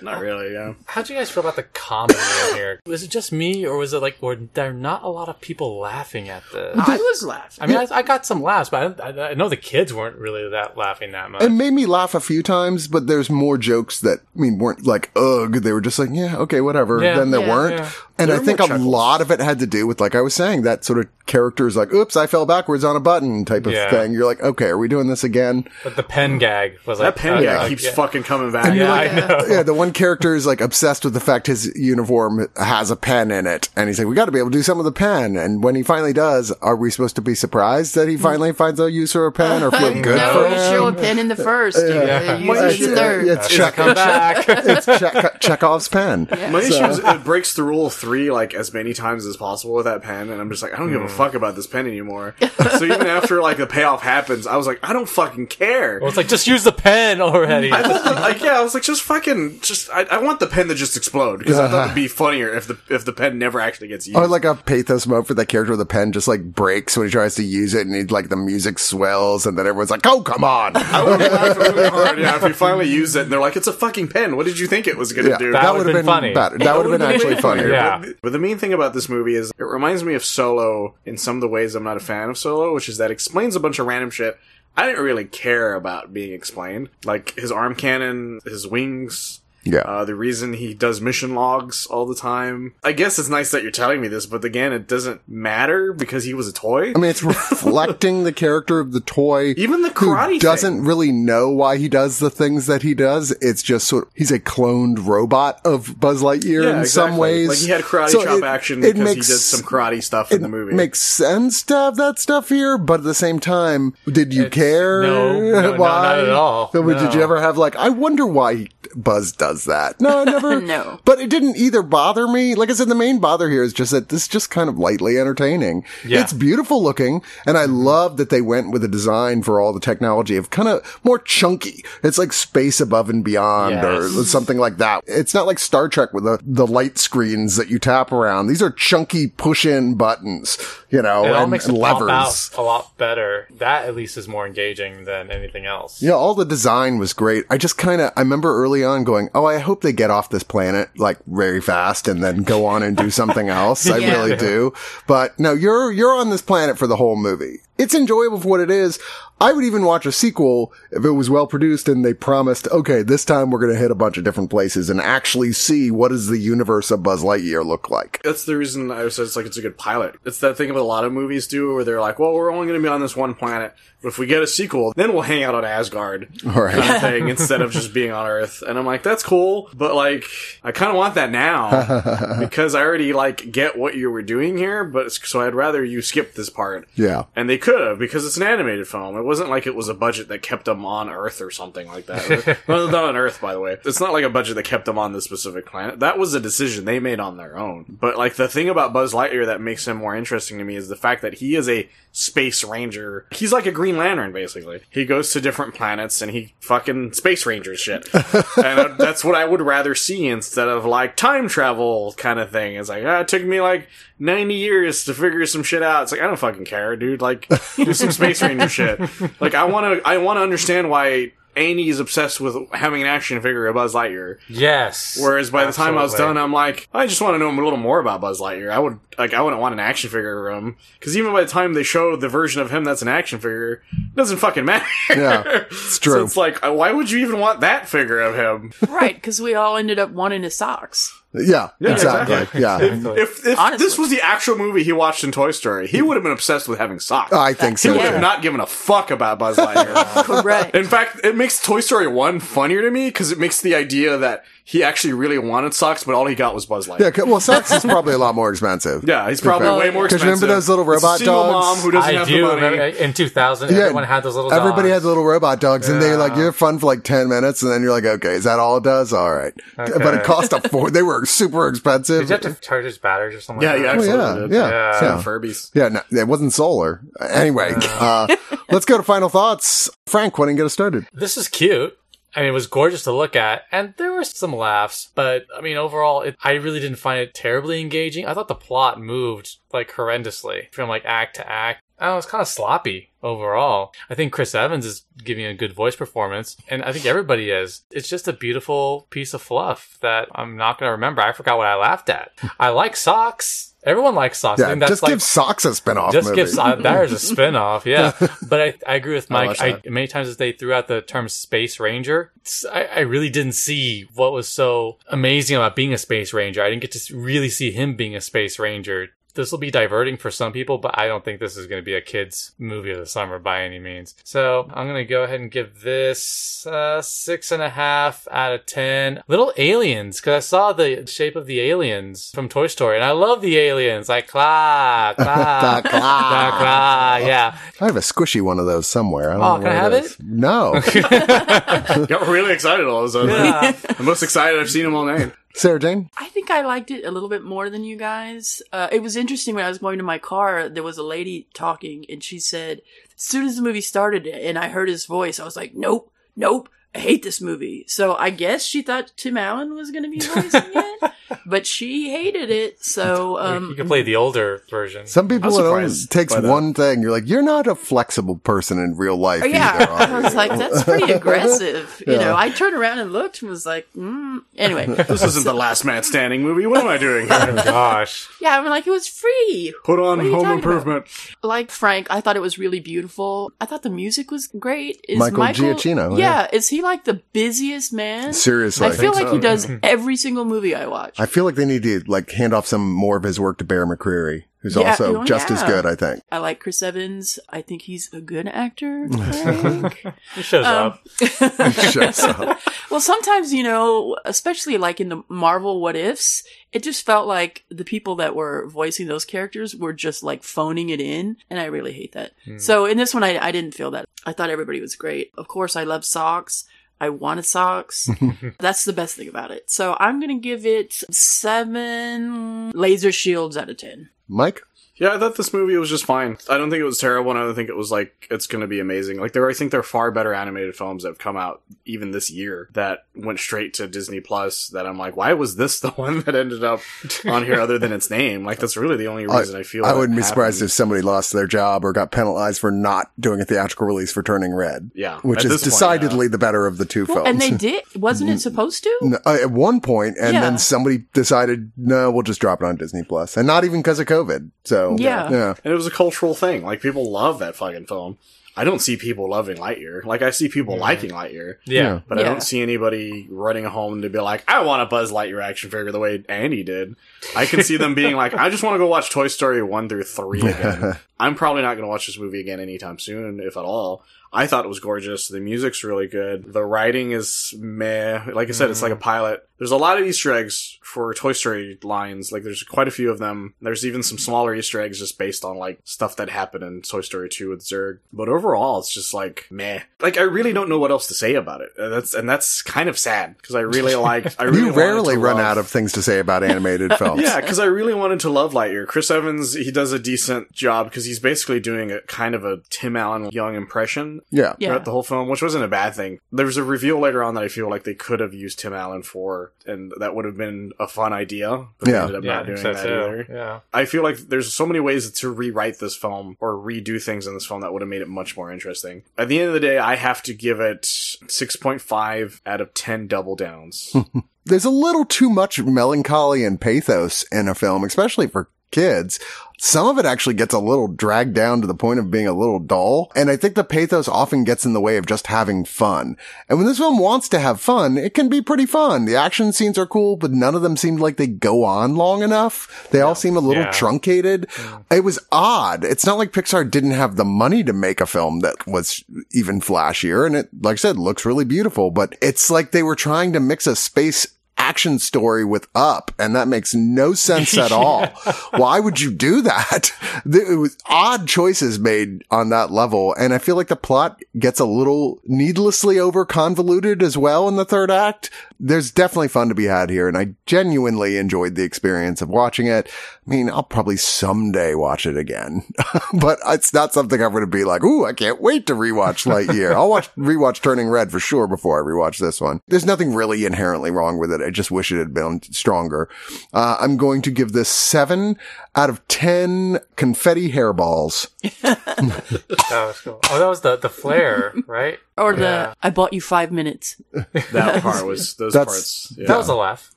Guys? 0.00 0.02
Not 0.12 0.20
really, 0.20 0.52
yeah. 0.52 0.74
How 0.86 1.02
do 1.02 1.12
you 1.12 1.18
guys 1.18 1.30
feel 1.30 1.42
about 1.42 1.56
the 1.56 1.62
comedy 1.62 2.18
in 2.50 2.54
here? 2.56 2.80
Was 2.86 3.02
it 3.02 3.10
just 3.10 3.32
me, 3.32 3.66
or 3.66 3.76
was 3.76 3.92
it 3.92 4.00
like 4.02 4.20
were 4.22 4.36
there 4.36 4.72
not 4.72 5.02
a 5.02 5.08
lot 5.08 5.28
of 5.28 5.40
people 5.40 5.78
laughing 5.78 6.28
at 6.28 6.42
this? 6.52 6.76
I 6.78 6.96
was 6.96 7.22
laughing. 7.22 7.62
I 7.62 7.66
mean, 7.66 7.76
I, 7.76 7.86
I 7.90 8.02
got 8.02 8.26
some 8.26 8.42
laughs, 8.42 8.70
but 8.70 9.00
I, 9.00 9.10
I, 9.10 9.30
I 9.30 9.34
know 9.34 9.48
the 9.48 9.56
kids 9.56 9.92
weren't 9.92 10.16
really 10.16 10.48
that 10.50 10.76
laughing 10.76 11.12
that 11.12 11.30
much. 11.30 11.42
It 11.42 11.50
made 11.50 11.72
me 11.72 11.86
laugh 11.86 12.14
a 12.14 12.20
few 12.20 12.42
times, 12.42 12.88
but 12.88 13.06
there's 13.06 13.30
more 13.30 13.58
jokes 13.58 14.00
that, 14.00 14.20
I 14.36 14.40
mean, 14.40 14.58
weren't 14.58 14.86
like, 14.86 15.10
ugh. 15.16 15.54
They 15.54 15.72
were 15.72 15.80
just 15.80 15.98
like, 15.98 16.10
yeah, 16.12 16.36
okay, 16.36 16.60
whatever. 16.60 17.02
Yeah, 17.02 17.16
then 17.16 17.30
there 17.30 17.40
yeah, 17.40 17.48
weren't. 17.48 17.78
yeah. 17.80 17.90
And 18.18 18.28
There 18.30 18.36
I 18.38 18.40
think 18.44 18.60
a 18.60 18.64
chuckles. 18.66 18.82
lot 18.82 19.22
of 19.22 19.30
it 19.30 19.40
had 19.40 19.60
to 19.60 19.66
do 19.66 19.86
with, 19.86 19.98
like 19.98 20.14
I 20.14 20.20
was 20.20 20.34
saying, 20.34 20.60
that 20.62 20.84
sort 20.84 20.98
of 20.98 21.06
characters 21.24 21.74
like, 21.74 21.90
oops, 21.90 22.16
I 22.16 22.26
fell 22.26 22.44
backwards 22.44 22.84
on 22.84 22.94
a 22.94 23.00
button 23.00 23.46
type 23.46 23.64
of 23.64 23.72
Yeah. 23.72 23.88
thing. 23.90 24.12
You're 24.12 24.26
like, 24.26 24.42
okay, 24.42 24.66
are 24.66 24.76
we 24.76 24.88
doing 24.88 25.06
this 25.08 25.24
again? 25.24 25.66
but 25.82 25.96
the 25.96 26.02
pen 26.02 26.36
gag 26.38 26.78
was 26.86 27.00
like 27.00 27.14
That 27.14 27.20
pen 27.20 27.32
uh, 27.38 27.40
guy 27.42 27.56
like, 27.58 27.68
keeps 27.70 27.84
yeah. 27.84 27.92
fucking 27.92 28.24
coming 28.24 28.52
back. 28.52 28.74
Yeah, 28.74 28.92
I 28.92 29.14
know. 29.14 29.46
yeah, 29.48 29.62
the 29.62 29.72
one 29.72 29.89
character 29.92 30.34
is 30.34 30.46
like 30.46 30.60
obsessed 30.60 31.04
with 31.04 31.14
the 31.14 31.20
fact 31.20 31.46
his 31.46 31.74
uniform 31.76 32.48
has 32.56 32.90
a 32.90 32.96
pen 32.96 33.30
in 33.30 33.46
it. 33.46 33.68
And 33.76 33.88
he's 33.88 33.98
like, 33.98 34.08
we 34.08 34.14
got 34.14 34.26
to 34.26 34.32
be 34.32 34.38
able 34.38 34.50
to 34.50 34.58
do 34.58 34.62
some 34.62 34.78
with 34.78 34.86
the 34.86 34.92
pen. 34.92 35.36
And 35.36 35.62
when 35.62 35.74
he 35.74 35.82
finally 35.82 36.12
does, 36.12 36.50
are 36.52 36.76
we 36.76 36.90
supposed 36.90 37.16
to 37.16 37.22
be 37.22 37.34
surprised 37.34 37.94
that 37.94 38.08
he 38.08 38.16
finally 38.16 38.52
finds 38.52 38.80
a 38.80 38.90
use 38.90 39.12
for 39.12 39.26
a 39.26 39.32
pen 39.32 39.62
or 39.62 39.70
feel 39.70 39.94
good 40.02 40.16
no, 40.16 40.32
for 40.32 40.48
you 40.48 40.54
him? 40.54 40.72
show 40.72 40.86
a 40.88 40.92
pen 40.92 41.18
in 41.18 41.28
the 41.28 41.36
first. 41.36 41.78
Yeah. 41.78 42.36
You 42.38 42.52
use 42.52 42.80
it 42.80 42.80
in 42.80 42.90
the 42.90 42.96
third. 42.96 43.28
It's 43.28 43.46
It's 43.46 43.56
Check- 43.56 43.74
come 43.74 43.94
back. 43.94 44.44
it's 44.48 44.86
Check- 44.86 45.40
Chekhov's 45.40 45.88
pen. 45.88 46.28
My 46.30 46.60
issue 46.60 46.84
is 46.84 46.98
it 46.98 47.24
breaks 47.24 47.54
the 47.54 47.62
rule 47.62 47.86
of 47.86 47.94
three 47.94 48.30
like 48.30 48.54
as 48.54 48.72
many 48.72 48.92
times 48.92 49.26
as 49.26 49.36
possible 49.36 49.74
with 49.74 49.84
that 49.84 50.02
pen, 50.02 50.30
and 50.30 50.40
I'm 50.40 50.50
just 50.50 50.62
like, 50.62 50.72
I 50.72 50.76
don't 50.76 50.90
give 50.90 51.02
a 51.02 51.06
hmm. 51.06 51.16
fuck 51.16 51.34
about 51.34 51.56
this 51.56 51.66
pen 51.66 51.86
anymore. 51.86 52.34
so 52.40 52.84
even 52.84 53.06
after 53.06 53.40
like 53.42 53.56
the 53.56 53.66
payoff 53.66 54.02
happens, 54.02 54.46
I 54.46 54.56
was 54.56 54.66
like, 54.66 54.78
I 54.82 54.92
don't 54.92 55.08
fucking 55.08 55.48
care. 55.48 55.98
well, 55.98 56.08
it's 56.08 56.16
like 56.16 56.28
just 56.28 56.46
use 56.46 56.64
the 56.64 56.72
pen 56.72 57.20
already. 57.20 57.70
I, 57.72 57.80
like 58.20 58.42
yeah, 58.42 58.58
I 58.58 58.62
was 58.62 58.74
like, 58.74 58.82
just 58.82 59.02
fucking, 59.02 59.60
just 59.60 59.79
just 59.80 59.90
I, 59.92 60.02
I 60.16 60.22
want 60.22 60.40
the 60.40 60.46
pen 60.46 60.68
to 60.68 60.74
just 60.74 60.96
explode 60.96 61.38
because 61.38 61.58
I 61.58 61.68
thought 61.68 61.84
it'd 61.86 61.94
be 61.94 62.06
uh-huh. 62.06 62.14
funnier 62.14 62.54
if 62.54 62.66
the 62.66 62.78
if 62.88 63.04
the 63.04 63.12
pen 63.12 63.38
never 63.38 63.60
actually 63.60 63.88
gets 63.88 64.06
used. 64.06 64.18
Or 64.18 64.26
like 64.26 64.44
a 64.44 64.54
pathos 64.54 65.06
moment 65.06 65.26
for 65.26 65.34
that 65.34 65.46
character 65.46 65.72
where 65.72 65.76
the 65.76 65.86
pen 65.86 66.12
just 66.12 66.28
like 66.28 66.42
breaks 66.42 66.96
when 66.96 67.06
he 67.06 67.10
tries 67.10 67.34
to 67.36 67.42
use 67.42 67.74
it 67.74 67.86
and 67.86 67.94
he 67.94 68.04
like 68.04 68.28
the 68.28 68.36
music 68.36 68.78
swells 68.78 69.46
and 69.46 69.58
then 69.58 69.66
everyone's 69.66 69.90
like, 69.90 70.06
oh, 70.06 70.22
come 70.22 70.44
on. 70.44 70.76
I 70.76 71.02
would 71.02 71.20
laugh 71.20 71.56
really 71.56 71.88
hard. 71.88 72.18
Yeah, 72.18 72.36
if 72.36 72.42
we 72.42 72.52
finally 72.52 72.88
use 72.88 73.16
it 73.16 73.22
and 73.22 73.32
they're 73.32 73.40
like, 73.40 73.56
it's 73.56 73.66
a 73.66 73.72
fucking 73.72 74.08
pen. 74.08 74.36
What 74.36 74.46
did 74.46 74.58
you 74.58 74.66
think 74.66 74.86
it 74.86 74.96
was 74.96 75.12
gonna 75.12 75.30
Yeah, 75.30 75.38
do? 75.38 75.52
That 75.52 75.72
would 75.72 75.86
would've 75.86 75.94
have 75.94 76.04
been 76.04 76.12
funny. 76.12 76.34
better. 76.34 76.58
That 76.58 76.76
would 76.76 76.86
have 76.86 76.98
been 76.98 77.08
actually 77.08 77.36
funnier. 77.36 77.70
Yeah. 77.70 77.98
But, 77.98 78.20
but 78.22 78.32
the 78.32 78.38
main 78.38 78.58
thing 78.58 78.72
about 78.72 78.94
this 78.94 79.08
movie 79.08 79.34
is 79.34 79.52
it 79.58 79.64
reminds 79.64 80.04
me 80.04 80.14
of 80.14 80.24
Solo 80.24 80.94
in 81.04 81.16
some 81.16 81.36
of 81.36 81.40
the 81.40 81.48
ways 81.48 81.74
I'm 81.74 81.84
not 81.84 81.96
a 81.96 82.00
fan 82.00 82.30
of 82.30 82.38
Solo, 82.38 82.74
which 82.74 82.88
is 82.88 82.98
that 82.98 83.10
it 83.10 83.14
explains 83.14 83.56
a 83.56 83.60
bunch 83.60 83.78
of 83.78 83.86
random 83.86 84.10
shit 84.10 84.38
I 84.76 84.86
didn't 84.86 85.04
really 85.04 85.24
care 85.24 85.74
about 85.74 86.12
being 86.12 86.32
explained. 86.32 86.88
Like 87.04 87.34
his 87.38 87.52
arm 87.52 87.74
cannon, 87.74 88.40
his 88.44 88.66
wings, 88.66 89.40
Yeah. 89.64 89.80
uh, 89.80 90.04
the 90.04 90.14
reason 90.14 90.54
he 90.54 90.72
does 90.74 91.00
mission 91.00 91.34
logs 91.34 91.86
all 91.86 92.06
the 92.06 92.14
time. 92.14 92.74
I 92.82 92.92
guess 92.92 93.18
it's 93.18 93.28
nice 93.28 93.50
that 93.50 93.62
you're 93.62 93.70
telling 93.70 94.00
me 94.00 94.08
this, 94.08 94.26
but 94.26 94.44
again, 94.44 94.72
it 94.72 94.88
doesn't 94.88 95.20
matter 95.28 95.92
because 95.92 96.24
he 96.24 96.32
was 96.34 96.48
a 96.48 96.52
toy. 96.52 96.92
I 96.94 96.98
mean, 96.98 97.10
it's 97.10 97.22
reflecting 97.22 98.24
the 98.24 98.32
character 98.32 98.80
of 98.80 98.92
the 98.92 99.00
toy. 99.00 99.50
Even 99.56 99.82
the 99.82 99.90
who 99.90 100.06
karate 100.14 100.28
thing. 100.30 100.38
doesn't 100.38 100.84
really 100.84 101.12
know 101.12 101.50
why 101.50 101.76
he 101.76 101.88
does 101.88 102.18
the 102.20 102.30
things 102.30 102.66
that 102.66 102.82
he 102.82 102.94
does. 102.94 103.32
It's 103.40 103.62
just 103.62 103.86
sort 103.86 104.04
of, 104.06 104.10
he's 104.14 104.30
a 104.30 104.38
cloned 104.40 105.06
robot 105.06 105.60
of 105.64 105.98
Buzz 106.00 106.22
Lightyear 106.22 106.64
Yeah, 106.64 106.80
in 106.80 106.86
some 106.86 107.16
ways. 107.16 107.48
Like 107.48 107.58
he 107.58 107.68
had 107.68 107.82
karate 107.82 108.08
So 108.10 108.24
chop 108.24 108.38
it- 108.38 108.44
action 108.44 108.78
it 108.80 108.94
because 108.94 109.00
makes- 109.04 109.26
he 109.26 109.32
did 109.34 109.38
some 109.40 109.60
karate 109.60 110.02
stuff 110.02 110.32
in 110.32 110.42
the 110.42 110.48
movie. 110.48 110.74
makes 110.74 111.00
sense 111.00 111.62
to 111.64 111.74
have 111.74 111.96
that 111.96 112.18
stuff 112.18 112.48
here, 112.48 112.78
but 112.78 113.00
at 113.00 113.04
the 113.04 113.14
same 113.14 113.38
time, 113.40 113.94
did 114.10 114.32
you 114.32 114.44
It's- 114.46 114.54
care? 114.54 115.02
no, 115.02 115.38
no, 115.40 115.60
no, 115.60 115.72
why? 115.76 116.02
not 116.02 116.18
at 116.20 116.30
all. 116.30 116.70
So, 116.72 116.82
Did 116.82 117.14
you 117.14 117.22
ever 117.22 117.40
have 117.40 117.56
like, 117.58 117.76
I 117.76 117.88
wonder 117.88 118.26
why 118.26 118.68
Buzz 118.94 119.32
does 119.32 119.49
that? 119.64 120.00
No, 120.00 120.20
I 120.20 120.24
never. 120.24 120.60
No. 120.70 121.00
But 121.04 121.20
it 121.20 121.30
didn't 121.30 121.56
either 121.56 121.82
bother 121.82 122.28
me. 122.28 122.54
Like 122.54 122.70
I 122.70 122.74
said, 122.74 122.88
the 122.88 122.94
main 122.94 123.18
bother 123.18 123.48
here 123.48 123.62
is 123.62 123.72
just 123.72 123.92
that 123.92 124.08
this 124.08 124.22
is 124.22 124.28
just 124.28 124.50
kind 124.50 124.68
of 124.68 124.78
lightly 124.78 125.18
entertaining. 125.18 125.84
Yeah. 126.04 126.20
It's 126.20 126.32
beautiful 126.32 126.82
looking, 126.82 127.22
and 127.46 127.56
I 127.56 127.64
mm-hmm. 127.64 127.74
love 127.74 128.16
that 128.18 128.30
they 128.30 128.40
went 128.40 128.70
with 128.70 128.84
a 128.84 128.88
design 128.88 129.42
for 129.42 129.60
all 129.60 129.72
the 129.72 129.80
technology 129.80 130.36
of 130.36 130.50
kind 130.50 130.68
of 130.68 131.00
more 131.02 131.18
chunky. 131.18 131.84
It's 132.02 132.18
like 132.18 132.32
space 132.32 132.80
above 132.80 133.08
and 133.10 133.24
beyond 133.24 133.76
Yes. 133.76 134.16
or 134.16 134.24
something 134.24 134.58
like 134.58 134.76
that. 134.78 135.02
It's 135.06 135.34
not 135.34 135.46
like 135.46 135.58
Star 135.58 135.88
Trek 135.88 136.12
with 136.12 136.24
the, 136.24 136.38
the 136.42 136.66
light 136.66 136.98
screens 136.98 137.56
that 137.56 137.68
you 137.68 137.78
tap 137.78 138.12
around. 138.12 138.46
These 138.46 138.62
are 138.62 138.70
chunky 138.70 139.26
push 139.28 139.64
in 139.64 139.94
buttons, 139.94 140.58
you 140.90 141.02
know, 141.02 141.24
It 141.24 141.32
and, 141.32 141.50
makes 141.50 141.66
and 141.66 141.76
it 141.76 141.80
pop 141.80 142.00
levers. 142.00 142.50
out 142.52 142.58
a 142.58 142.62
lot 142.62 142.96
better. 142.98 143.48
That 143.58 143.86
at 143.86 143.96
least 143.96 144.16
is 144.16 144.28
more 144.28 144.46
engaging 144.46 145.04
than 145.04 145.30
anything 145.30 145.66
else. 145.66 146.02
Yeah, 146.02 146.12
all 146.12 146.34
the 146.34 146.44
design 146.44 146.98
was 146.98 147.12
great. 147.12 147.44
I 147.50 147.56
just 147.58 147.78
kind 147.78 148.00
of, 148.00 148.12
I 148.16 148.20
remember 148.20 148.54
early 148.54 148.84
on 148.84 149.04
going, 149.04 149.28
oh, 149.34 149.39
Oh, 149.40 149.46
I 149.46 149.56
hope 149.56 149.80
they 149.80 149.94
get 149.94 150.10
off 150.10 150.28
this 150.28 150.42
planet 150.42 150.90
like 150.98 151.16
very 151.24 151.62
fast 151.62 152.08
and 152.08 152.22
then 152.22 152.42
go 152.42 152.66
on 152.66 152.82
and 152.82 152.94
do 152.94 153.08
something 153.08 153.48
else. 153.48 153.88
I 153.88 153.96
really 154.12 154.36
do. 154.36 154.74
But 155.06 155.38
no, 155.38 155.54
you're, 155.54 155.90
you're 155.90 156.12
on 156.12 156.28
this 156.28 156.42
planet 156.42 156.76
for 156.76 156.86
the 156.86 156.96
whole 156.96 157.16
movie. 157.16 157.60
It's 157.78 157.94
enjoyable 157.94 158.38
for 158.38 158.48
what 158.48 158.60
it 158.60 158.70
is. 158.70 158.98
I 159.40 159.52
would 159.52 159.64
even 159.64 159.84
watch 159.84 160.04
a 160.04 160.12
sequel 160.12 160.72
if 160.90 161.04
it 161.04 161.12
was 161.12 161.30
well 161.30 161.46
produced 161.46 161.88
and 161.88 162.04
they 162.04 162.12
promised, 162.12 162.68
okay, 162.68 163.02
this 163.02 163.24
time 163.24 163.50
we're 163.50 163.58
going 163.58 163.72
to 163.72 163.78
hit 163.78 163.90
a 163.90 163.94
bunch 163.94 164.18
of 164.18 164.24
different 164.24 164.50
places 164.50 164.90
and 164.90 165.00
actually 165.00 165.52
see 165.52 165.90
what 165.90 166.08
does 166.08 166.26
the 166.26 166.38
universe 166.38 166.90
of 166.90 167.02
Buzz 167.02 167.22
Lightyear 167.22 167.64
look 167.64 167.88
like. 167.88 168.20
That's 168.22 168.44
the 168.44 168.58
reason 168.58 168.90
I 168.90 169.08
said 169.08 169.24
it's 169.24 169.36
like 169.36 169.46
it's 169.46 169.56
a 169.56 169.62
good 169.62 169.78
pilot. 169.78 170.16
It's 170.26 170.40
that 170.40 170.58
thing 170.58 170.68
that 170.68 170.76
a 170.76 170.82
lot 170.82 171.04
of 171.04 171.12
movies 171.12 171.46
do 171.46 171.72
where 171.74 171.84
they're 171.84 172.00
like, 172.00 172.18
well, 172.18 172.34
we're 172.34 172.52
only 172.52 172.66
going 172.66 172.78
to 172.78 172.82
be 172.82 172.92
on 172.92 173.00
this 173.00 173.16
one 173.16 173.34
planet, 173.34 173.74
but 174.02 174.08
if 174.08 174.18
we 174.18 174.26
get 174.26 174.42
a 174.42 174.46
sequel, 174.46 174.92
then 174.94 175.12
we'll 175.12 175.22
hang 175.22 175.42
out 175.42 175.54
on 175.54 175.64
Asgard 175.64 176.28
right. 176.44 176.74
kind 176.74 176.94
of 176.94 177.00
thing 177.00 177.28
instead 177.28 177.62
of 177.62 177.72
just 177.72 177.94
being 177.94 178.10
on 178.10 178.26
Earth. 178.26 178.62
And 178.62 178.78
I'm 178.78 178.86
like, 178.86 179.02
that's 179.02 179.22
cool, 179.22 179.70
but 179.74 179.94
like, 179.94 180.24
I 180.62 180.72
kind 180.72 180.90
of 180.90 180.96
want 180.96 181.14
that 181.14 181.30
now 181.30 182.38
because 182.40 182.74
I 182.74 182.82
already 182.82 183.14
like 183.14 183.50
get 183.50 183.78
what 183.78 183.94
you 183.94 184.10
were 184.10 184.22
doing 184.22 184.58
here, 184.58 184.84
but 184.84 185.12
so 185.12 185.40
I'd 185.40 185.54
rather 185.54 185.82
you 185.82 186.02
skip 186.02 186.34
this 186.34 186.50
part. 186.50 186.88
Yeah. 186.94 187.24
And 187.34 187.48
they 187.48 187.58
could 187.58 187.80
have 187.80 187.98
because 187.98 188.26
it's 188.26 188.36
an 188.36 188.42
animated 188.42 188.86
film. 188.86 189.16
It 189.16 189.29
wasn't 189.30 189.48
like 189.48 189.64
it 189.64 189.76
was 189.76 189.88
a 189.88 189.94
budget 189.94 190.26
that 190.26 190.42
kept 190.42 190.64
them 190.64 190.84
on 190.84 191.08
Earth 191.08 191.40
or 191.40 191.52
something 191.52 191.86
like 191.86 192.06
that. 192.06 192.58
well, 192.66 192.88
not 192.88 193.04
on 193.04 193.16
Earth, 193.16 193.40
by 193.40 193.52
the 193.52 193.60
way. 193.60 193.76
It's 193.84 194.00
not 194.00 194.12
like 194.12 194.24
a 194.24 194.28
budget 194.28 194.56
that 194.56 194.64
kept 194.64 194.86
them 194.86 194.98
on 194.98 195.12
this 195.12 195.22
specific 195.22 195.66
planet. 195.66 196.00
That 196.00 196.18
was 196.18 196.34
a 196.34 196.40
decision 196.40 196.84
they 196.84 196.98
made 196.98 197.20
on 197.20 197.36
their 197.36 197.56
own. 197.56 197.84
But 197.88 198.18
like 198.18 198.34
the 198.34 198.48
thing 198.48 198.68
about 198.68 198.92
Buzz 198.92 199.12
Lightyear 199.12 199.46
that 199.46 199.60
makes 199.60 199.86
him 199.86 199.98
more 199.98 200.16
interesting 200.16 200.58
to 200.58 200.64
me 200.64 200.74
is 200.74 200.88
the 200.88 200.96
fact 200.96 201.22
that 201.22 201.34
he 201.34 201.54
is 201.54 201.68
a 201.68 201.88
space 202.12 202.64
ranger. 202.64 203.26
He's 203.30 203.52
like 203.52 203.66
a 203.66 203.72
Green 203.72 203.96
Lantern, 203.96 204.32
basically. 204.32 204.80
He 204.90 205.04
goes 205.04 205.32
to 205.32 205.40
different 205.40 205.74
planets 205.74 206.20
and 206.20 206.30
he 206.30 206.54
fucking 206.60 207.12
space 207.12 207.46
ranger 207.46 207.76
shit. 207.76 208.08
and 208.14 208.78
uh, 208.78 208.94
that's 208.98 209.24
what 209.24 209.34
I 209.34 209.44
would 209.44 209.60
rather 209.60 209.94
see 209.94 210.26
instead 210.26 210.68
of 210.68 210.84
like 210.84 211.16
time 211.16 211.48
travel 211.48 212.14
kind 212.16 212.38
of 212.38 212.50
thing. 212.50 212.76
It's 212.76 212.88
like, 212.88 213.04
ah, 213.04 213.20
it 213.20 213.28
took 213.28 213.44
me 213.44 213.60
like 213.60 213.88
90 214.18 214.54
years 214.54 215.04
to 215.04 215.14
figure 215.14 215.46
some 215.46 215.62
shit 215.62 215.82
out. 215.82 216.04
It's 216.04 216.12
like, 216.12 216.20
I 216.20 216.26
don't 216.26 216.38
fucking 216.38 216.64
care, 216.64 216.96
dude. 216.96 217.22
Like, 217.22 217.48
do 217.76 217.92
some 217.94 218.12
Space 218.12 218.42
Ranger 218.42 218.68
shit. 218.68 219.00
Like, 219.40 219.54
I 219.54 219.64
want 219.64 220.02
to, 220.02 220.08
I 220.08 220.18
want 220.18 220.36
to 220.38 220.42
understand 220.42 220.90
why 220.90 221.32
Andy 221.56 221.88
is 221.88 221.98
obsessed 222.00 222.40
with 222.40 222.56
having 222.72 223.00
an 223.02 223.08
action 223.08 223.40
figure 223.40 223.66
of 223.66 223.74
Buzz 223.74 223.92
Lightyear. 223.94 224.38
Yes. 224.48 225.18
Whereas 225.20 225.50
by 225.50 225.64
the 225.64 225.72
time 225.72 225.98
I 225.98 226.02
was 226.02 226.14
done, 226.14 226.38
I'm 226.38 226.52
like, 226.52 226.88
I 226.94 227.06
just 227.06 227.20
want 227.20 227.34
to 227.34 227.38
know 227.38 227.50
a 227.50 227.54
little 227.62 227.76
more 227.76 227.98
about 227.98 228.20
Buzz 228.20 228.40
Lightyear. 228.40 228.70
I 228.70 228.78
would, 228.78 228.98
like, 229.18 229.34
I 229.34 229.42
wouldn't 229.42 229.60
want 229.60 229.72
an 229.72 229.80
action 229.80 230.10
figure 230.10 230.48
of 230.48 230.62
him. 230.62 230.76
Cause 231.00 231.16
even 231.16 231.32
by 231.32 231.42
the 231.42 231.48
time 231.48 231.74
they 231.74 231.82
show 231.82 232.14
the 232.16 232.28
version 232.28 232.62
of 232.62 232.70
him 232.70 232.84
that's 232.84 233.02
an 233.02 233.08
action 233.08 233.38
figure, 233.40 233.82
it 233.92 234.14
doesn't 234.14 234.38
fucking 234.38 234.64
matter. 234.64 234.86
Yeah, 235.10 235.42
it's 235.70 235.94
So 235.94 236.00
true. 236.00 236.24
it's 236.24 236.36
like, 236.36 236.64
uh, 236.64 236.72
why 236.72 236.92
would 236.92 237.10
you 237.10 237.18
even 237.26 237.40
want 237.40 237.60
that 237.60 237.88
figure 237.88 238.20
of 238.20 238.36
him? 238.36 238.72
right, 238.88 239.14
because 239.14 239.40
we 239.40 239.54
all 239.54 239.76
ended 239.76 239.98
up 239.98 240.10
wanting 240.10 240.42
his 240.44 240.56
socks. 240.56 241.19
Yeah, 241.32 241.70
exactly. 241.80 242.36
exactly. 242.36 242.60
Yeah. 242.60 242.78
If, 243.20 243.46
if 243.46 243.58
Honestly. 243.58 243.86
this 243.86 243.98
was 243.98 244.10
the 244.10 244.20
actual 244.20 244.56
movie 244.56 244.82
he 244.82 244.92
watched 244.92 245.24
in 245.24 245.32
Toy 245.32 245.50
Story, 245.50 245.86
he 245.86 246.02
would 246.02 246.16
have 246.16 246.22
been 246.22 246.32
obsessed 246.32 246.68
with 246.68 246.78
having 246.78 246.98
socks. 247.00 247.32
I 247.32 247.52
think 247.54 247.78
so. 247.78 247.90
he 247.90 247.98
would 247.98 248.04
too. 248.04 248.12
have 248.12 248.20
not 248.20 248.42
given 248.42 248.60
a 248.60 248.66
fuck 248.66 249.10
about 249.10 249.38
Buzz 249.38 249.56
Lightyear. 249.56 250.24
Correct. 250.42 250.74
In 250.74 250.84
fact, 250.84 251.20
it 251.24 251.36
makes 251.36 251.62
Toy 251.62 251.80
Story 251.80 252.06
1 252.06 252.40
funnier 252.40 252.82
to 252.82 252.90
me 252.90 253.08
because 253.08 253.30
it 253.30 253.38
makes 253.38 253.60
the 253.60 253.74
idea 253.74 254.16
that 254.18 254.44
he 254.64 254.82
actually 254.82 255.12
really 255.14 255.38
wanted 255.38 255.74
socks, 255.74 256.04
but 256.04 256.14
all 256.14 256.26
he 256.26 256.34
got 256.34 256.54
was 256.54 256.66
Buzz 256.66 256.86
Lightyear. 256.86 257.00
Yeah, 257.00 257.10
'cause- 257.10 257.26
well, 257.26 257.40
socks 257.40 257.72
is 257.72 257.82
probably 257.84 258.14
a 258.14 258.18
lot 258.18 258.34
more 258.34 258.50
expensive. 258.50 259.04
Yeah, 259.06 259.28
he's 259.28 259.40
probably 259.40 259.66
fair. 259.68 259.76
way 259.78 259.90
more 259.90 260.04
'Cause 260.04 260.14
expensive. 260.14 260.20
Because 260.20 260.42
remember 260.42 260.54
those 260.54 260.68
little 260.68 260.92
It's 260.92 261.02
a 261.02 261.06
robot 261.06 261.18
single 261.18 261.42
dogs? 261.44 261.66
mom 261.66 261.78
who 261.78 261.90
doesn't 261.90 262.10
I 262.14 262.18
have 262.18 262.28
do 262.28 262.46
the 262.46 262.56
money. 262.56 262.98
in 262.98 263.12
2000, 263.12 263.70
Yeah, 263.74 263.78
everyone 263.82 264.04
had 264.04 264.22
those 264.22 264.34
little 264.36 264.52
Everybody 264.52 264.88
dogs. 264.90 265.02
had 265.02 265.08
little 265.08 265.24
robot 265.24 265.60
dogs, 265.60 265.88
and 265.88 266.00
they 266.00 266.10
Yeah. 266.10 266.16
like 266.16 266.36
you're 266.36 266.52
fun 266.52 266.78
for 266.78 266.86
like 266.86 267.02
ten 267.04 267.28
minutes, 267.28 267.62
and 267.62 267.72
then 267.72 267.82
you're 267.82 267.92
like, 267.92 268.04
okay, 268.04 268.34
is 268.34 268.44
that 268.44 268.58
all 268.58 268.76
it 268.76 268.84
does? 268.84 269.12
All 269.12 269.34
right, 269.34 269.52
but 269.76 270.14
it 270.14 270.24
cost 270.24 270.52
a 270.52 270.60
four. 270.68 270.90
They 270.90 271.02
were 271.02 271.24
super 271.26 271.66
expensive. 271.68 272.28
Did 272.28 272.42
you 272.44 272.48
have 272.50 272.56
to 272.56 272.60
charge 272.60 272.84
his 272.84 272.98
batteries 272.98 273.36
or 273.36 273.40
something? 273.40 273.62
Yeah, 273.62 273.72
like 273.74 273.82
yeah, 273.82 273.86
that? 273.92 273.98
Oh, 273.98 274.02
yeah, 274.02 274.14
absolutely. 274.30 274.56
yeah, 274.56 274.68
Yeah. 274.68 275.02
yeah. 275.16 275.22
Furbies. 275.22 275.70
Yeah, 275.74 275.88
no, 275.88 276.00
it 276.20 276.28
wasn't 276.28 276.52
solar. 276.52 277.00
Anyway, 277.20 277.74
uh, 277.98 278.26
let's 278.70 278.84
go 278.84 278.96
to 278.96 279.02
final 279.02 279.28
thoughts. 279.28 279.88
Frank, 280.06 280.38
why 280.38 280.46
don't 280.46 280.54
you 280.54 280.58
get 280.58 280.66
us 280.66 280.72
started? 280.72 281.06
This 281.12 281.36
is 281.36 281.48
cute. 281.48 281.94
I 282.34 282.40
mean, 282.40 282.50
it 282.50 282.52
was 282.52 282.66
gorgeous 282.66 283.04
to 283.04 283.12
look 283.12 283.34
at, 283.34 283.64
and 283.72 283.94
there 283.96 284.12
were 284.12 284.24
some 284.24 284.54
laughs, 284.54 285.10
but 285.14 285.46
I 285.56 285.60
mean, 285.60 285.76
overall, 285.76 286.22
it, 286.22 286.36
I 286.42 286.52
really 286.52 286.80
didn't 286.80 286.98
find 286.98 287.20
it 287.20 287.34
terribly 287.34 287.80
engaging. 287.80 288.26
I 288.26 288.34
thought 288.34 288.48
the 288.48 288.54
plot 288.54 289.00
moved 289.00 289.56
like 289.72 289.92
horrendously 289.92 290.72
from 290.72 290.88
like 290.88 291.04
act 291.04 291.36
to 291.36 291.50
act. 291.50 291.82
I 291.98 292.06
know, 292.06 292.22
kind 292.22 292.40
of 292.40 292.48
sloppy 292.48 293.10
overall. 293.22 293.92
I 294.08 294.14
think 294.14 294.32
Chris 294.32 294.54
Evans 294.54 294.86
is 294.86 295.04
giving 295.22 295.44
a 295.44 295.54
good 295.54 295.74
voice 295.74 295.96
performance, 295.96 296.56
and 296.68 296.82
I 296.82 296.92
think 296.92 297.04
everybody 297.04 297.50
is. 297.50 297.82
It's 297.90 298.08
just 298.08 298.26
a 298.26 298.32
beautiful 298.32 299.06
piece 299.10 299.34
of 299.34 299.42
fluff 299.42 299.98
that 300.00 300.28
I'm 300.34 300.56
not 300.56 300.78
going 300.78 300.88
to 300.88 300.92
remember. 300.92 301.20
I 301.20 301.32
forgot 301.32 301.58
what 301.58 301.66
I 301.66 301.74
laughed 301.74 302.08
at. 302.08 302.32
I 302.58 302.70
like 302.70 302.96
socks. 302.96 303.69
Everyone 303.84 304.14
likes 304.14 304.38
socks. 304.38 304.60
I 304.60 304.64
Yeah, 304.64 304.68
think 304.70 304.80
that's 304.80 304.90
just 304.90 305.02
like 305.02 305.10
give 305.10 305.22
socks 305.22 305.64
a 305.64 305.74
spin-off 305.74 306.12
just 306.12 306.26
movie. 306.28 306.36
gives 306.36 306.58
uh, 306.58 306.76
there's 306.76 307.12
a 307.12 307.18
spin-off 307.18 307.86
yeah. 307.86 308.12
But 308.46 308.60
I, 308.60 308.74
I 308.86 308.94
agree 308.96 309.14
with 309.14 309.30
mike. 309.30 309.48
watch 309.48 309.60
I, 309.60 309.80
many 309.88 310.06
times 310.06 310.28
as 310.28 310.36
they 310.36 310.52
threw 310.52 310.72
out 310.72 310.86
the 310.88 311.00
term 311.00 311.28
space 311.28 311.80
ranger 311.80 312.32
I, 312.72 312.84
I 312.84 313.00
really 313.00 313.30
didn't 313.30 313.52
see 313.52 314.06
what 314.14 314.32
was 314.32 314.48
so 314.48 314.98
amazing 315.08 315.56
about 315.56 315.76
being 315.76 315.92
a 315.92 315.98
space 315.98 316.32
ranger. 316.32 316.62
I 316.62 316.68
didn't 316.70 316.82
get 316.82 316.92
to 316.92 317.16
really 317.16 317.48
see 317.48 317.70
him 317.70 317.96
being 317.96 318.14
a 318.16 318.20
space 318.20 318.58
ranger 318.58 319.08
this 319.40 319.50
will 319.52 319.58
be 319.58 319.70
diverting 319.70 320.16
for 320.16 320.30
some 320.30 320.52
people, 320.52 320.78
but 320.78 320.98
I 320.98 321.06
don't 321.06 321.24
think 321.24 321.40
this 321.40 321.56
is 321.56 321.66
going 321.66 321.80
to 321.80 321.84
be 321.84 321.94
a 321.94 322.00
kids 322.00 322.52
movie 322.58 322.90
of 322.92 322.98
the 322.98 323.06
summer 323.06 323.38
by 323.38 323.62
any 323.62 323.78
means. 323.78 324.14
So 324.24 324.68
I'm 324.72 324.86
going 324.86 324.96
to 325.02 325.04
go 325.04 325.22
ahead 325.24 325.40
and 325.40 325.50
give 325.50 325.80
this 325.82 326.66
uh, 326.66 327.00
six 327.02 327.50
and 327.50 327.62
a 327.62 327.70
half 327.70 328.26
out 328.30 328.52
of 328.54 328.66
ten. 328.66 329.22
Little 329.28 329.52
aliens, 329.56 330.20
because 330.20 330.34
I 330.44 330.46
saw 330.46 330.72
the 330.72 331.06
shape 331.06 331.36
of 331.36 331.46
the 331.46 331.60
aliens 331.60 332.30
from 332.34 332.48
Toy 332.48 332.66
Story, 332.66 332.96
and 332.96 333.04
I 333.04 333.10
love 333.12 333.40
the 333.40 333.56
aliens, 333.58 334.08
like 334.08 334.28
claw, 334.28 335.14
claw, 335.14 335.24
Da, 335.24 335.80
claw. 335.88 335.90
da, 335.90 336.50
claw, 336.58 337.16
yeah. 337.26 337.58
I 337.80 337.86
have 337.86 337.96
a 337.96 338.00
squishy 338.00 338.42
one 338.42 338.58
of 338.58 338.66
those 338.66 338.86
somewhere. 338.86 339.30
I 339.30 339.34
don't 339.34 339.42
Oh, 339.42 339.56
know 339.56 339.62
can 339.62 339.66
I 339.66 339.88
where 339.88 339.98
have 339.98 340.04
is. 340.04 340.16
No, 340.20 340.72
Got 342.06 342.28
really 342.28 342.52
excited 342.52 342.86
all 342.86 343.00
of 343.00 343.06
a 343.06 343.08
sudden. 343.10 343.30
Yeah. 343.30 343.72
the 343.96 344.02
most 344.02 344.22
excited 344.22 344.60
I've 344.60 344.70
seen 344.70 344.86
him 344.86 344.94
all 344.94 345.04
night. 345.06 345.32
Sarah 345.54 345.80
Jane. 345.80 346.10
I 346.16 346.28
think 346.28 346.50
I 346.50 346.62
liked 346.62 346.90
it 346.90 347.04
a 347.04 347.10
little 347.10 347.28
bit 347.28 347.42
more 347.42 347.68
than 347.68 347.84
you 347.84 347.96
guys. 347.96 348.62
Uh, 348.72 348.88
it 348.92 349.02
was 349.02 349.16
interesting 349.16 349.54
when 349.54 349.64
I 349.64 349.68
was 349.68 349.78
going 349.78 349.98
to 349.98 350.04
my 350.04 350.18
car, 350.18 350.68
there 350.68 350.82
was 350.82 350.98
a 350.98 351.02
lady 351.02 351.48
talking 351.54 352.06
and 352.08 352.22
she 352.22 352.38
said, 352.38 352.82
as 353.14 353.22
soon 353.22 353.46
as 353.46 353.56
the 353.56 353.62
movie 353.62 353.80
started 353.80 354.26
and 354.26 354.58
I 354.58 354.68
heard 354.68 354.88
his 354.88 355.06
voice, 355.06 355.40
I 355.40 355.44
was 355.44 355.56
like, 355.56 355.74
nope, 355.74 356.12
nope, 356.36 356.68
hate 356.94 357.22
this 357.22 357.40
movie. 357.40 357.84
So 357.86 358.14
I 358.16 358.30
guess 358.30 358.64
she 358.64 358.82
thought 358.82 359.12
Tim 359.16 359.36
Allen 359.36 359.74
was 359.74 359.90
going 359.90 360.02
to 360.04 360.10
be 360.10 360.18
voicing 360.20 360.62
it, 360.74 361.12
but 361.46 361.66
she 361.66 362.10
hated 362.10 362.50
it. 362.50 362.84
So 362.84 363.38
you 363.38 363.44
um, 363.56 363.76
can 363.76 363.86
play 363.86 364.02
the 364.02 364.16
older 364.16 364.62
version. 364.68 365.06
Some 365.06 365.28
people, 365.28 365.56
it 365.58 365.62
only 365.64 365.88
takes 366.08 366.36
one 366.36 366.74
thing. 366.74 367.00
You're 367.02 367.12
like, 367.12 367.28
you're 367.28 367.42
not 367.42 367.66
a 367.66 367.74
flexible 367.74 368.36
person 368.38 368.78
in 368.78 368.96
real 368.96 369.16
life. 369.16 369.42
oh, 369.44 369.46
yeah, 369.46 369.76
either, 369.80 369.92
I 370.14 370.20
was 370.20 370.34
like, 370.34 370.50
that's 370.50 370.82
pretty 370.84 371.12
aggressive. 371.20 372.02
You 372.06 372.14
Yeah. 372.14 372.18
know, 372.20 372.36
I 372.36 372.50
turned 372.50 372.76
around 372.76 372.98
and 372.98 373.12
looked 373.12 373.40
and 373.42 373.50
was 373.50 373.64
like, 373.66 373.86
mm. 373.96 374.40
anyway, 374.56 374.86
This 375.10 375.22
isn't 375.22 375.44
the 375.44 375.54
last 375.54 375.84
man 375.84 376.02
standing 376.02 376.42
movie. 376.42 376.66
What 376.66 376.80
am 376.80 376.88
I 376.88 376.98
doing 376.98 377.28
oh 377.30 377.44
here? 377.44 377.54
my 377.54 377.64
gosh. 377.64 378.28
yeah, 378.40 378.58
I'm 378.58 378.64
like, 378.66 378.86
it 378.86 378.90
was 378.90 379.06
free. 379.06 379.72
Put 379.84 380.00
on 380.00 380.18
What 380.18 380.20
are 380.20 380.28
you 380.28 380.34
Home 380.34 380.42
talking 380.44 380.58
about? 380.58 380.74
Improvement. 380.76 381.06
Like 381.42 381.70
Frank, 381.70 382.08
I 382.10 382.20
thought 382.20 382.36
it 382.36 382.40
was 382.42 382.58
really 382.58 382.80
beautiful. 382.80 383.52
I 383.60 383.66
thought 383.66 383.82
the 383.82 383.90
music 383.90 384.30
was 384.30 384.48
great. 384.48 385.04
Is 385.08 385.18
Michael 385.18 385.44
Giacchino, 385.44 386.18
Yeah, 386.18 386.48
is 386.52 386.68
he 386.68 386.79
like 386.82 387.04
the 387.04 387.22
busiest 387.32 387.92
man? 387.92 388.32
Seriously. 388.32 388.86
I 388.86 388.90
feel 388.90 389.12
think 389.12 389.26
like 389.26 389.34
he 389.34 389.40
does 389.40 389.66
mm-hmm. 389.66 389.78
every 389.82 390.16
single 390.16 390.44
movie 390.44 390.74
I 390.74 390.86
watch. 390.86 391.18
I 391.18 391.26
feel 391.26 391.44
like 391.44 391.54
they 391.54 391.64
need 391.64 391.82
to 391.84 392.00
like 392.06 392.30
hand 392.30 392.54
off 392.54 392.66
some 392.66 392.90
more 392.90 393.16
of 393.16 393.22
his 393.22 393.38
work 393.40 393.58
to 393.58 393.64
Bear 393.64 393.86
McCreary, 393.86 394.44
who's 394.60 394.76
Yeah, 394.76 394.90
also 394.90 395.20
oh, 395.20 395.24
just 395.24 395.50
as 395.50 395.62
good, 395.64 395.86
I 395.86 395.94
think. 395.94 396.22
I 396.30 396.38
like 396.38 396.60
Chris 396.60 396.82
Evans. 396.82 397.38
I 397.48 397.62
think 397.62 397.82
he's 397.82 398.12
a 398.12 398.20
good 398.20 398.46
actor. 398.48 399.08
He 400.34 400.42
shows 400.42 400.64
Um, 400.66 400.92
up. 400.92 401.00
Shuts 401.72 402.22
up. 402.22 402.58
well, 402.90 403.00
sometimes, 403.00 403.52
you 403.52 403.62
know, 403.62 404.16
especially 404.24 404.78
like 404.78 405.00
in 405.00 405.08
the 405.08 405.22
Marvel 405.28 405.80
What 405.80 405.96
Ifs, 405.96 406.44
it 406.72 406.82
just 406.82 407.04
felt 407.04 407.26
like 407.26 407.64
the 407.70 407.84
people 407.84 408.16
that 408.16 408.34
were 408.36 408.66
voicing 408.68 409.06
those 409.08 409.24
characters 409.24 409.74
were 409.74 409.92
just 409.92 410.22
like 410.22 410.42
phoning 410.42 410.90
it 410.90 411.00
in. 411.00 411.36
And 411.48 411.58
I 411.58 411.64
really 411.66 411.92
hate 411.92 412.12
that. 412.12 412.32
So 412.58 412.84
in 412.86 412.96
this 412.96 413.12
one, 413.14 413.24
I, 413.24 413.38
I 413.44 413.50
didn't 413.52 413.74
feel 413.74 413.90
that. 413.92 414.04
I 414.26 414.32
thought 414.32 414.50
everybody 414.50 414.80
was 414.80 414.94
great. 414.96 415.32
Of 415.36 415.48
course, 415.48 415.74
I 415.76 415.84
love 415.84 416.04
socks. 416.04 416.64
I 417.00 417.08
wanted 417.08 417.46
socks. 417.46 418.10
That's 418.58 418.84
the 418.84 418.92
best 418.92 419.16
thing 419.16 419.28
about 419.28 419.50
it. 419.50 419.70
So 419.70 419.96
I'm 419.98 420.20
going 420.20 420.36
to 420.36 420.42
give 420.42 420.66
it 420.66 420.92
seven 421.10 422.70
laser 422.72 423.10
shields 423.12 423.56
out 423.56 423.70
of 423.70 423.76
10. 423.78 424.10
Mike? 424.30 424.62
Yeah, 425.00 425.14
I 425.14 425.18
thought 425.18 425.36
this 425.36 425.52
movie 425.54 425.76
was 425.78 425.88
just 425.88 426.04
fine. 426.04 426.36
I 426.48 426.58
don't 426.58 426.68
think 426.70 426.80
it 426.80 426.84
was 426.84 426.98
terrible, 426.98 427.30
and 427.30 427.40
I 427.40 427.44
don't 427.44 427.54
think 427.54 427.70
it 427.70 427.76
was 427.76 427.90
like 427.90 428.28
it's 428.30 428.46
going 428.46 428.60
to 428.60 428.66
be 428.68 428.80
amazing. 428.80 429.18
Like 429.18 429.32
there, 429.32 429.48
I 429.48 429.54
think 429.54 429.70
there 429.70 429.80
are 429.80 429.82
far 429.82 430.10
better 430.10 430.34
animated 430.34 430.76
films 430.76 431.02
that 431.02 431.08
have 431.08 431.18
come 431.18 431.38
out 431.38 431.62
even 431.86 432.10
this 432.10 432.30
year 432.30 432.68
that 432.74 433.06
went 433.16 433.38
straight 433.40 433.72
to 433.74 433.88
Disney 433.88 434.20
Plus. 434.20 434.68
That 434.68 434.86
I'm 434.86 434.98
like, 434.98 435.16
why 435.16 435.32
was 435.32 435.56
this 435.56 435.80
the 435.80 435.90
one 435.92 436.20
that 436.20 436.34
ended 436.36 436.62
up 436.62 436.80
on 437.24 437.44
here 437.44 437.58
other 437.58 437.78
than 437.78 437.92
its 437.92 438.10
name? 438.10 438.44
Like 438.44 438.58
that's 438.58 438.76
really 438.76 438.96
the 438.98 439.06
only 439.08 439.26
reason 439.26 439.56
I, 439.58 439.62
feel. 439.62 439.86
I 439.86 439.94
wouldn't 439.94 440.10
be 440.10 440.20
happened. 440.22 440.26
surprised 440.26 440.62
if 440.62 440.70
somebody 440.70 441.00
lost 441.00 441.32
their 441.32 441.46
job 441.46 441.82
or 441.84 441.92
got 441.94 442.12
penalized 442.12 442.60
for 442.60 442.70
not 442.70 443.10
doing 443.18 443.40
a 443.40 443.46
theatrical 443.46 443.86
release 443.86 444.12
for 444.12 444.22
Turning 444.22 444.52
Red. 444.54 444.90
Yeah, 444.94 445.20
Which 445.20 445.46
is 445.46 445.50
this 445.50 445.62
point, 445.62 445.70
decidedly 445.72 446.28
the 446.28 446.36
better 446.38 446.66
of 446.66 446.76
the 446.76 446.84
two 446.84 447.06
films. 447.06 447.26
And 447.26 447.40
they 447.40 447.52
did. 447.52 447.84
Wasn't 447.96 448.28
it 448.28 448.40
supposed 448.40 448.82
to? 448.82 448.98
N- 449.02 449.14
uh, 449.24 449.38
at 449.42 449.50
one 449.50 449.80
point, 449.80 450.16
and 450.20 450.34
Yeah. 450.34 450.42
then 450.42 450.58
somebody 450.58 451.04
decided, 451.14 451.72
no, 451.78 452.10
we'll 452.10 452.22
just 452.22 452.40
drop 452.40 452.60
it 452.60 452.66
on 452.66 452.76
Disney 452.76 453.02
Plus, 453.02 453.38
and 453.38 453.46
not 453.46 453.64
even 453.64 453.80
because 453.80 453.98
of 453.98 454.06
COVID. 454.06 454.50
So 454.64 454.89
Yeah. 454.98 455.30
yeah, 455.30 455.54
And 455.64 455.72
it 455.72 455.76
was 455.76 455.86
a 455.86 455.90
cultural 455.90 456.34
thing. 456.34 456.64
Like 456.64 456.80
people 456.80 457.10
love 457.10 457.38
that 457.40 457.56
fucking 457.56 457.86
film. 457.86 458.18
I 458.56 458.64
don't 458.64 458.80
see 458.80 458.96
people 458.96 459.30
loving 459.30 459.56
Lightyear. 459.56 460.04
Like 460.04 460.22
I 460.22 460.30
see 460.30 460.48
people 460.48 460.74
mm-hmm. 460.74 460.82
liking 460.82 461.10
Lightyear. 461.10 461.56
Yeah. 461.64 462.00
But 462.08 462.18
I 462.18 462.24
don't 462.24 462.42
see 462.42 462.60
anybody 462.60 463.28
running 463.30 463.64
home 463.64 464.02
to 464.02 464.10
be 464.10 464.18
like, 464.18 464.44
I 464.48 464.62
want 464.64 464.82
a 464.82 464.86
Buzz 464.86 465.12
Lightyear 465.12 465.42
action 465.42 465.70
figure 465.70 465.92
the 465.92 465.98
way 465.98 466.24
Andy 466.28 466.62
did. 466.62 466.96
I 467.36 467.46
can 467.46 467.62
see 467.62 467.76
them 467.76 467.94
being 467.94 468.16
like, 468.16 468.34
I 468.34 468.50
just 468.50 468.62
want 468.62 468.74
to 468.74 468.78
go 468.78 468.86
watch 468.86 469.10
Toy 469.10 469.28
Story 469.28 469.62
1 469.62 469.88
through 469.88 470.02
3 470.02 470.40
again. 470.40 470.98
I'm 471.20 471.34
probably 471.34 471.62
not 471.62 471.74
going 471.74 471.84
to 471.84 471.88
watch 471.88 472.06
this 472.06 472.18
movie 472.18 472.40
again 472.40 472.60
anytime 472.60 472.98
soon, 472.98 473.40
if 473.40 473.56
at 473.56 473.64
all. 473.64 474.02
I 474.32 474.46
thought 474.46 474.64
it 474.64 474.68
was 474.68 474.78
gorgeous. 474.78 475.26
The 475.26 475.40
music's 475.40 475.82
really 475.82 476.06
good. 476.06 476.52
The 476.52 476.64
writing 476.64 477.10
is 477.10 477.52
meh. 477.58 478.22
Like 478.32 478.48
I 478.48 478.52
said, 478.52 478.70
it's 478.70 478.80
like 478.82 478.92
a 478.92 478.96
pilot. 478.96 479.44
There's 479.58 479.72
a 479.72 479.76
lot 479.76 479.98
of 480.00 480.06
Easter 480.06 480.32
eggs 480.32 480.78
for 480.82 481.12
Toy 481.14 481.32
Story 481.32 481.78
lines. 481.82 482.30
Like 482.30 482.44
there's 482.44 482.62
quite 482.62 482.86
a 482.86 482.92
few 482.92 483.10
of 483.10 483.18
them. 483.18 483.54
There's 483.60 483.84
even 483.84 484.04
some 484.04 484.18
smaller 484.18 484.54
Easter 484.54 484.80
eggs 484.80 485.00
just 485.00 485.18
based 485.18 485.44
on 485.44 485.58
like 485.58 485.80
stuff 485.84 486.14
that 486.16 486.30
happened 486.30 486.62
in 486.62 486.80
Toy 486.82 487.00
Story 487.00 487.28
2 487.28 487.50
with 487.50 487.60
Zurg. 487.62 487.98
But 488.12 488.28
overall, 488.28 488.78
it's 488.78 488.94
just 488.94 489.12
like 489.12 489.46
meh. 489.50 489.80
Like 490.00 490.16
I 490.16 490.22
really 490.22 490.52
don't 490.52 490.68
know 490.68 490.78
what 490.78 490.92
else 490.92 491.08
to 491.08 491.14
say 491.14 491.34
about 491.34 491.60
it. 491.60 491.70
Uh, 491.76 491.88
That's 491.88 492.14
and 492.14 492.28
that's 492.28 492.62
kind 492.62 492.88
of 492.88 492.96
sad 492.98 493.36
because 493.36 493.56
I 493.56 493.60
really 493.62 493.94
like. 493.96 494.40
I 494.40 494.44
really 494.44 494.66
you 494.68 494.72
rarely 494.72 495.16
run 495.16 495.36
love- 495.38 495.44
out 495.44 495.58
of 495.58 495.66
things 495.66 495.92
to 495.94 496.02
say 496.02 496.20
about 496.20 496.44
animated 496.44 496.94
films. 496.98 497.20
yeah, 497.20 497.40
because 497.40 497.58
I 497.58 497.64
really 497.66 497.94
wanted 497.94 498.20
to 498.20 498.30
love 498.30 498.52
Lightyear. 498.52 498.86
Chris 498.86 499.10
Evans, 499.10 499.54
he 499.54 499.72
does 499.72 499.92
a 499.92 499.98
decent 499.98 500.52
job 500.52 500.86
because 500.86 501.04
he's 501.10 501.18
basically 501.18 501.58
doing 501.58 501.90
a 501.90 502.00
kind 502.02 502.36
of 502.36 502.44
a 502.44 502.60
Tim 502.70 502.96
Allen 502.96 503.30
young 503.32 503.56
impression 503.56 504.20
yeah, 504.30 504.54
Yeah. 504.60 504.68
throughout 504.68 504.84
the 504.84 504.92
whole 504.92 505.02
film, 505.02 505.28
which 505.28 505.42
wasn't 505.42 505.64
a 505.64 505.68
bad 505.68 505.94
thing. 505.96 506.20
There 506.30 506.46
was 506.46 506.56
a 506.56 506.62
reveal 506.62 507.00
later 507.00 507.20
on 507.24 507.34
that 507.34 507.42
I 507.42 507.48
feel 507.48 507.68
like 507.68 507.82
they 507.82 507.94
could 507.94 508.20
have 508.20 508.32
used 508.32 508.60
Tim 508.60 508.72
Allen 508.72 509.02
for, 509.02 509.52
and 509.66 509.92
that 509.98 510.14
would 510.14 510.24
have 510.24 510.36
been 510.36 510.70
a 510.78 510.86
fun 510.86 511.12
idea. 511.12 511.66
But 511.80 511.88
Yeah. 511.88 511.92
they 511.92 511.98
ended 512.00 512.16
up 512.16 512.24
Yeah, 512.24 512.30
I 512.32 512.36
not 512.36 512.46
think 512.46 512.58
doing 512.62 512.74
that 512.74 512.82
too. 512.84 512.88
either. 512.94 513.26
Yeah. 513.28 513.60
I 513.72 513.84
feel 513.86 514.02
like 514.04 514.16
there's 514.18 514.52
so 514.54 514.64
many 514.66 514.78
ways 514.78 515.10
to 515.10 515.30
rewrite 515.30 515.80
this 515.80 515.96
film 515.96 516.36
or 516.38 516.54
redo 516.54 517.02
things 517.02 517.26
in 517.26 517.34
this 517.34 517.44
film 517.46 517.60
that 517.62 517.72
would 517.72 517.82
have 517.82 517.88
made 517.88 518.02
it 518.02 518.08
much 518.08 518.36
more 518.36 518.52
interesting. 518.52 519.02
At 519.18 519.26
the 519.28 519.40
end 519.40 519.48
of 519.48 519.54
the 519.54 519.60
day, 519.60 519.78
I 519.78 519.96
have 519.96 520.22
to 520.22 520.32
give 520.34 520.60
it 520.60 520.82
6.5 520.84 522.40
out 522.46 522.60
of 522.60 522.72
10 522.74 523.06
double 523.06 523.36
downs. 523.36 523.92
there's 524.44 524.64
a 524.64 524.70
little 524.70 525.04
too 525.04 525.30
much 525.30 525.60
melancholy 525.60 526.44
and 526.44 526.60
pathos 526.60 527.24
in 527.32 527.48
a 527.48 527.54
film, 527.54 527.84
especially 527.84 528.26
for 528.28 528.48
kids. 528.70 529.18
Some 529.62 529.86
of 529.86 529.98
it 529.98 530.06
actually 530.06 530.36
gets 530.36 530.54
a 530.54 530.58
little 530.58 530.88
dragged 530.88 531.34
down 531.34 531.60
to 531.60 531.66
the 531.66 531.74
point 531.74 531.98
of 531.98 532.10
being 532.10 532.26
a 532.26 532.32
little 532.32 532.58
dull. 532.60 533.12
And 533.14 533.28
I 533.28 533.36
think 533.36 533.54
the 533.56 533.62
pathos 533.62 534.08
often 534.08 534.42
gets 534.42 534.64
in 534.64 534.72
the 534.72 534.80
way 534.80 534.96
of 534.96 535.04
just 535.04 535.26
having 535.26 535.66
fun. 535.66 536.16
And 536.48 536.56
when 536.56 536.66
this 536.66 536.78
film 536.78 536.98
wants 536.98 537.28
to 537.28 537.38
have 537.38 537.60
fun, 537.60 537.98
it 537.98 538.14
can 538.14 538.30
be 538.30 538.40
pretty 538.40 538.64
fun. 538.64 539.04
The 539.04 539.16
action 539.16 539.52
scenes 539.52 539.76
are 539.76 539.86
cool, 539.86 540.16
but 540.16 540.30
none 540.30 540.54
of 540.54 540.62
them 540.62 540.78
seemed 540.78 541.00
like 541.00 541.18
they 541.18 541.26
go 541.26 541.62
on 541.64 541.94
long 541.94 542.22
enough. 542.22 542.88
They 542.90 543.02
all 543.02 543.14
seem 543.14 543.36
a 543.36 543.40
little 543.40 543.64
Yeah. 543.64 543.70
truncated. 543.70 544.46
It 544.90 545.04
was 545.04 545.18
odd. 545.30 545.84
It's 545.84 546.06
not 546.06 546.16
like 546.16 546.32
Pixar 546.32 546.70
didn't 546.70 546.92
have 546.92 547.16
the 547.16 547.24
money 547.26 547.62
to 547.64 547.74
make 547.74 548.00
a 548.00 548.06
film 548.06 548.40
that 548.40 548.66
was 548.66 549.04
even 549.32 549.60
flashier. 549.60 550.26
And 550.26 550.36
it, 550.36 550.48
like 550.58 550.74
I 550.74 550.76
said, 550.76 550.96
looks 550.98 551.26
really 551.26 551.44
beautiful, 551.44 551.90
but 551.90 552.16
it's 552.22 552.50
like 552.50 552.70
they 552.70 552.82
were 552.82 552.96
trying 552.96 553.34
to 553.34 553.40
mix 553.40 553.66
a 553.66 553.76
space 553.76 554.26
action 554.70 555.00
story 555.00 555.44
with 555.44 555.66
up 555.74 556.12
and 556.16 556.36
that 556.36 556.46
makes 556.46 556.76
no 556.76 557.12
sense 557.12 557.58
at 557.58 557.72
all. 557.80 558.06
Why 558.52 558.78
would 558.78 559.00
you 559.00 559.10
do 559.10 559.42
that? 559.42 559.90
There 560.24 560.58
was 560.58 560.76
odd 560.86 561.28
choices 561.28 561.78
made 561.78 562.24
on 562.30 562.50
that 562.50 562.70
level. 562.70 563.14
And 563.14 563.32
I 563.32 563.38
feel 563.38 563.56
like 563.56 563.68
the 563.68 563.76
plot 563.76 564.20
gets 564.38 564.60
a 564.60 564.66
little 564.66 565.18
needlessly 565.24 565.98
over 565.98 566.26
convoluted 566.26 567.02
as 567.02 567.16
well 567.16 567.48
in 567.48 567.56
the 567.56 567.64
third 567.64 567.90
act. 567.90 568.30
There's 568.58 568.90
definitely 568.90 569.28
fun 569.28 569.48
to 569.48 569.54
be 569.54 569.64
had 569.64 569.88
here. 569.88 570.08
And 570.08 570.18
I 570.18 570.34
genuinely 570.46 571.16
enjoyed 571.16 571.54
the 571.54 571.62
experience 571.62 572.20
of 572.20 572.28
watching 572.28 572.66
it. 572.66 572.90
I 573.26 573.30
mean, 573.30 573.48
I'll 573.48 573.62
probably 573.62 573.96
someday 573.96 574.74
watch 574.74 575.06
it 575.06 575.16
again, 575.16 575.62
but 576.20 576.38
it's 576.48 576.74
not 576.74 576.92
something 576.92 577.22
I'm 577.22 577.30
going 577.30 577.42
to 577.42 577.46
be 577.46 577.64
like, 577.64 577.84
Ooh, 577.84 578.04
I 578.04 578.12
can't 578.12 578.42
wait 578.42 578.66
to 578.66 578.74
rewatch 578.74 579.24
Lightyear. 579.24 579.72
I'll 579.72 579.88
watch, 579.88 580.12
rewatch 580.16 580.60
Turning 580.60 580.88
Red 580.88 581.10
for 581.12 581.20
sure 581.20 581.46
before 581.46 581.80
I 581.80 581.86
rewatch 581.86 582.18
this 582.18 582.40
one. 582.40 582.60
There's 582.66 582.84
nothing 582.84 583.14
really 583.14 583.46
inherently 583.46 583.92
wrong 583.92 584.18
with 584.18 584.32
it. 584.32 584.42
I 584.42 584.50
just 584.50 584.59
wish 584.68 584.90
it 584.90 584.98
had 584.98 585.14
been 585.14 585.40
stronger. 585.52 586.08
Uh, 586.52 586.76
I'm 586.80 586.96
going 586.96 587.22
to 587.22 587.30
give 587.30 587.52
this 587.52 587.68
seven 587.68 588.36
out 588.74 588.90
of 588.90 589.06
10 589.06 589.78
confetti 589.94 590.50
hairballs. 590.50 591.28
That 592.00 592.86
was 592.86 593.00
cool. 593.02 593.20
Oh, 593.30 593.38
that 593.38 593.46
was 593.48 593.60
the 593.60 593.76
the 593.76 593.88
flare, 593.88 594.54
right? 594.66 594.98
Or 595.16 595.34
the 595.34 595.42
Yeah. 595.42 595.74
I 595.82 595.90
bought 595.90 596.12
you 596.12 596.20
five 596.20 596.50
minutes. 596.50 597.00
that 597.52 597.82
part 597.82 598.06
was, 598.06 598.34
those 598.36 598.52
That's- 598.52 598.74
parts. 598.74 599.14
Yeah. 599.16 599.26
That 599.28 599.36
was 599.38 599.48
a 599.48 599.54
laugh. 599.54 599.92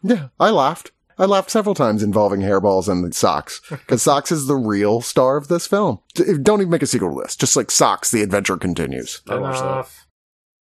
Yeah, 0.04 0.28
I 0.40 0.50
laughed. 0.50 0.92
I 1.18 1.26
laughed 1.26 1.52
several 1.52 1.76
times 1.76 2.02
involving 2.02 2.42
hairballs 2.42 2.90
and 2.90 3.14
socks 3.16 3.62
because 3.70 4.02
socks 4.02 4.32
is 4.32 4.48
the 4.48 4.56
real 4.56 5.00
star 5.00 5.38
of 5.38 5.48
this 5.48 5.68
film. 5.68 6.00
Don't 6.16 6.60
even 6.62 6.72
make 6.72 6.82
a 6.82 6.88
sequel 6.88 7.16
to 7.16 7.22
this. 7.22 7.36
Just 7.36 7.56
like 7.56 7.70
socks, 7.70 8.10
the 8.10 8.24
adventure 8.24 8.58
continues. 8.58 9.22
I 9.30 9.36
watched 9.36 9.60
that. 9.60 9.66
Enough. 9.72 10.03